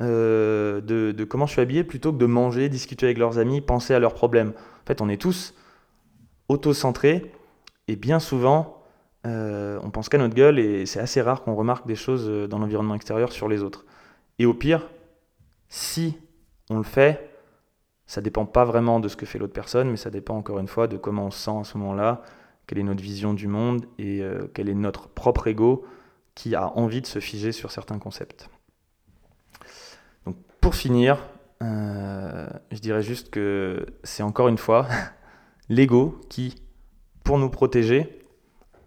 euh, 0.00 0.80
de, 0.80 1.24
comment 1.24 1.46
je 1.46 1.52
suis 1.52 1.60
habillé 1.60 1.84
plutôt 1.84 2.12
que 2.12 2.18
de 2.18 2.26
manger, 2.26 2.68
discuter 2.68 3.06
avec 3.06 3.18
leurs 3.18 3.38
amis, 3.38 3.60
penser 3.60 3.94
à 3.94 3.98
leurs 3.98 4.14
problèmes. 4.14 4.50
En 4.50 4.86
fait, 4.86 5.00
on 5.00 5.08
est 5.08 5.20
tous 5.20 5.54
auto-centrés 6.48 7.32
et 7.88 7.96
bien 7.96 8.20
souvent, 8.20 8.82
euh, 9.26 9.78
on 9.82 9.90
pense 9.90 10.08
qu'à 10.08 10.18
notre 10.18 10.34
gueule 10.34 10.58
et 10.58 10.86
c'est 10.86 11.00
assez 11.00 11.20
rare 11.20 11.42
qu'on 11.42 11.54
remarque 11.54 11.86
des 11.86 11.96
choses 11.96 12.28
euh, 12.28 12.46
dans 12.46 12.58
l'environnement 12.58 12.94
extérieur 12.94 13.32
sur 13.32 13.48
les 13.48 13.62
autres. 13.62 13.84
Et 14.38 14.46
au 14.46 14.54
pire, 14.54 14.88
si 15.68 16.16
on 16.70 16.78
le 16.78 16.84
fait, 16.84 17.28
ça 18.06 18.20
dépend 18.20 18.46
pas 18.46 18.64
vraiment 18.64 19.00
de 19.00 19.08
ce 19.08 19.16
que 19.16 19.26
fait 19.26 19.38
l'autre 19.38 19.52
personne, 19.52 19.90
mais 19.90 19.96
ça 19.96 20.10
dépend 20.10 20.36
encore 20.36 20.60
une 20.60 20.68
fois 20.68 20.86
de 20.86 20.96
comment 20.96 21.26
on 21.26 21.30
se 21.30 21.40
sent 21.40 21.58
à 21.60 21.64
ce 21.64 21.76
moment-là, 21.76 22.22
quelle 22.68 22.78
est 22.78 22.84
notre 22.84 23.02
vision 23.02 23.34
du 23.34 23.48
monde 23.48 23.86
et 23.98 24.22
quel 24.54 24.68
est 24.68 24.74
notre 24.74 25.08
propre 25.08 25.48
ego 25.48 25.84
qui 26.38 26.54
a 26.54 26.68
envie 26.78 27.00
de 27.00 27.06
se 27.06 27.18
figer 27.18 27.50
sur 27.50 27.72
certains 27.72 27.98
concepts. 27.98 28.48
Pour 30.60 30.76
finir, 30.76 31.18
euh, 31.64 32.46
je 32.70 32.78
dirais 32.78 33.02
juste 33.02 33.30
que 33.30 33.86
c'est 34.04 34.22
encore 34.22 34.46
une 34.46 34.58
fois 34.58 34.86
l'ego 35.68 36.20
qui, 36.28 36.62
pour 37.24 37.38
nous 37.38 37.50
protéger 37.50 38.20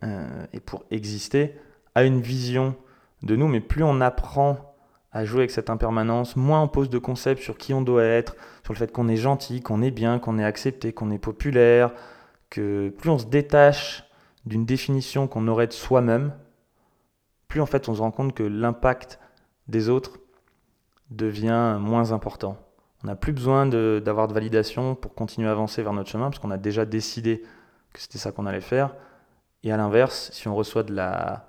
euh, 0.04 0.46
et 0.54 0.62
pour 0.62 0.86
exister, 0.92 1.56
a 1.94 2.04
une 2.04 2.22
vision 2.22 2.76
de 3.24 3.36
nous, 3.36 3.50
mais 3.50 3.60
plus 3.60 3.84
on 3.84 4.00
apprend 4.00 4.76
à 5.12 5.26
jouer 5.26 5.40
avec 5.40 5.52
cette 5.52 5.70
impermanence, 5.70 6.38
moins 6.38 6.62
on 6.62 6.70
pose 6.70 6.90
de 6.90 6.98
concepts 6.98 7.42
sur 7.42 7.58
qui 7.58 7.74
on 7.74 7.82
doit 7.82 8.06
être, 8.06 8.38
sur 8.64 8.72
le 8.72 8.78
fait 8.78 8.94
qu'on 8.94 9.10
est 9.10 9.18
gentil, 9.18 9.62
qu'on 9.62 9.82
est 9.82 9.92
bien, 9.92 10.20
qu'on 10.20 10.40
est 10.40 10.46
accepté, 10.46 10.94
qu'on 10.94 11.12
est 11.12 11.20
populaire, 11.20 11.92
que 12.52 12.90
plus 12.90 13.10
on 13.10 13.18
se 13.18 13.26
détache 13.26 14.04
d'une 14.46 14.66
définition 14.66 15.28
qu'on 15.28 15.48
aurait 15.48 15.66
de 15.66 15.74
soi-même, 15.74 16.34
plus 17.48 17.62
en 17.62 17.66
fait 17.66 17.90
on 17.90 17.96
se 17.96 18.02
rend 18.02 18.12
compte 18.12 18.36
que 18.36 18.44
l'impact 18.44 19.20
des 19.68 19.90
autres 19.90 20.20
devient 21.10 21.78
moins 21.80 22.12
important. 22.12 22.58
On 23.04 23.08
n'a 23.08 23.16
plus 23.16 23.34
besoin 23.34 23.66
d'avoir 23.66 24.28
de, 24.28 24.34
validation 24.34 24.94
pour 24.94 25.16
continuer 25.16 25.48
à 25.48 25.52
avancer 25.52 25.82
vers 25.82 25.94
notre 25.94 26.10
chemin, 26.10 26.30
parce 26.30 26.38
qu'on 26.38 26.52
a 26.52 26.58
déjà 26.58 26.86
décidé 26.86 27.42
que 27.94 28.00
c'était 28.00 28.20
ça 28.20 28.32
qu'on 28.32 28.46
allait 28.46 28.62
faire. 28.62 28.94
Et 29.64 29.72
à 29.72 29.78
l'inverse, 29.78 30.30
si 30.32 30.48
on 30.48 30.56
reçoit 30.56 30.84
de 30.84 30.94
la, 30.94 31.48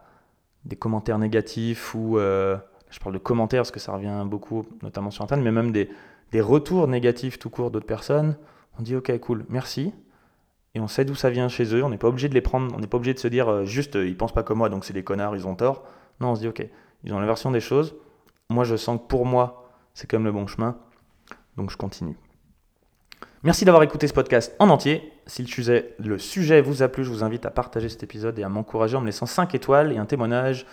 des 0.65 0.77
commentaires 0.77 1.19
négatifs 1.19 1.95
ou... 1.95 2.19
Euh, 2.19 2.57
je 2.91 2.99
parle 2.99 3.15
de 3.15 3.19
commentaires 3.19 3.61
parce 3.61 3.71
que 3.71 3.81
ça 3.81 3.93
revient 3.93 4.23
beaucoup, 4.27 4.67
notamment 4.83 5.11
sur 5.11 5.25
Internet, 5.25 5.45
mais 5.45 5.51
même 5.51 5.73
des, 5.73 5.88
des 6.31 6.43
retours 6.43 6.87
négatifs 6.88 7.38
tout 7.38 7.49
court 7.49 7.71
d'autres 7.71 7.87
personnes, 7.87 8.37
on 8.79 8.83
dit 8.83 8.95
ok, 8.95 9.19
cool, 9.21 9.47
merci. 9.49 9.95
Et 10.75 10.81
on 10.81 10.89
sait 10.89 11.05
d'où 11.05 11.15
ça 11.15 11.31
vient 11.31 11.49
chez 11.49 11.75
eux, 11.75 11.85
on 11.85 11.91
n'est 11.91 11.99
pas 11.99 12.09
obligé 12.09 12.29
de 12.29 12.35
les 12.35 12.41
prendre, 12.41 12.75
on 12.75 12.79
n'est 12.79 12.87
pas 12.87 12.97
obligé 12.97 13.13
de 13.13 13.19
se 13.19 13.29
dire 13.29 13.49
euh, 13.49 13.65
juste 13.65 13.95
ils 13.95 14.17
pensent 14.17 14.33
pas 14.33 14.43
comme 14.43 14.59
moi 14.59 14.71
donc 14.71 14.85
c'est 14.85 14.95
des 14.95 15.05
connards, 15.05 15.37
ils 15.37 15.47
ont 15.47 15.55
tort. 15.55 15.85
Non, 16.21 16.31
on 16.31 16.35
se 16.35 16.41
dit 16.41 16.49
ok, 16.49 16.67
ils 17.05 17.13
ont 17.13 17.21
la 17.21 17.27
version 17.27 17.51
des 17.51 17.61
choses, 17.61 17.95
moi 18.49 18.65
je 18.65 18.77
sens 18.77 18.99
que 19.01 19.07
pour 19.07 19.27
moi, 19.27 19.71
c'est 19.95 20.11
même 20.13 20.25
le 20.25 20.33
bon 20.33 20.47
chemin. 20.47 20.77
Donc 21.57 21.71
je 21.71 21.77
continue. 21.77 22.17
Merci 23.43 23.65
d'avoir 23.65 23.83
écouté 23.83 24.07
ce 24.07 24.13
podcast 24.13 24.55
en 24.59 24.69
entier. 24.69 25.13
Si 25.27 25.43
le 25.43 25.49
sujet, 25.49 25.95
le 25.99 26.19
sujet 26.19 26.61
vous 26.61 26.83
a 26.83 26.89
plu, 26.89 27.05
je 27.05 27.11
vous 27.11 27.25
invite 27.25 27.45
à 27.45 27.51
partager 27.51 27.89
cet 27.89 28.03
épisode 28.03 28.39
et 28.39 28.45
à 28.45 28.49
m'encourager 28.49 28.97
en 28.97 29.01
me 29.01 29.07
laissant 29.07 29.27
5 29.27 29.55
étoiles 29.55 29.93
et 29.93 29.99
un 29.99 30.07
témoignage 30.07 30.65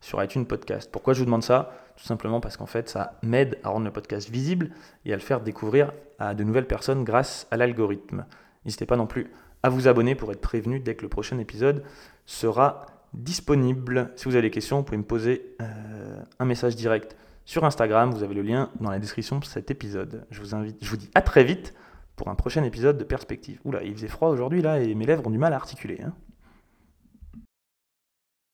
sur 0.00 0.22
iTunes 0.22 0.44
Podcast. 0.44 0.90
Pourquoi 0.92 1.14
je 1.14 1.20
vous 1.20 1.24
demande 1.24 1.42
ça? 1.42 1.72
Tout 1.96 2.04
simplement 2.04 2.40
parce 2.40 2.56
qu'en 2.56 2.66
fait, 2.66 2.88
ça 2.88 3.18
m'aide 3.22 3.58
à 3.64 3.70
rendre 3.70 3.86
le 3.86 3.90
podcast 3.90 4.28
visible 4.28 4.70
et 5.04 5.12
à 5.12 5.16
le 5.16 5.22
faire 5.22 5.40
découvrir 5.40 5.92
à 6.18 6.34
de 6.34 6.44
nouvelles 6.44 6.66
personnes 6.66 7.02
grâce 7.02 7.46
à 7.50 7.56
l'algorithme. 7.56 8.26
N'hésitez 8.64 8.86
pas 8.86 8.96
non 8.96 9.06
plus 9.06 9.32
à 9.62 9.70
vous 9.70 9.88
abonner 9.88 10.14
pour 10.14 10.30
être 10.32 10.40
prévenu 10.40 10.80
dès 10.80 10.94
que 10.94 11.02
le 11.02 11.08
prochain 11.08 11.38
épisode 11.38 11.82
sera 12.26 12.86
disponible. 13.12 14.12
Si 14.16 14.26
vous 14.26 14.34
avez 14.34 14.42
des 14.42 14.50
questions, 14.50 14.78
vous 14.78 14.82
pouvez 14.82 14.98
me 14.98 15.02
poser 15.02 15.56
euh, 15.60 16.20
un 16.38 16.44
message 16.44 16.76
direct 16.76 17.16
sur 17.44 17.64
Instagram. 17.64 18.10
Vous 18.10 18.22
avez 18.22 18.34
le 18.34 18.42
lien 18.42 18.70
dans 18.80 18.90
la 18.90 18.98
description 18.98 19.38
de 19.38 19.44
cet 19.44 19.70
épisode. 19.70 20.26
Je 20.30 20.40
vous 20.40 20.54
invite, 20.54 20.76
je 20.82 20.90
vous 20.90 20.96
dis 20.96 21.10
à 21.14 21.22
très 21.22 21.44
vite 21.44 21.74
pour 22.16 22.28
un 22.28 22.34
prochain 22.34 22.64
épisode 22.64 22.98
de 22.98 23.04
Perspective. 23.04 23.60
Oula, 23.64 23.82
il 23.82 23.94
faisait 23.94 24.08
froid 24.08 24.28
aujourd'hui 24.28 24.60
là 24.60 24.80
et 24.80 24.94
mes 24.94 25.06
lèvres 25.06 25.26
ont 25.26 25.30
du 25.30 25.38
mal 25.38 25.52
à 25.52 25.56
articuler. 25.56 26.00
Hein. 26.04 26.12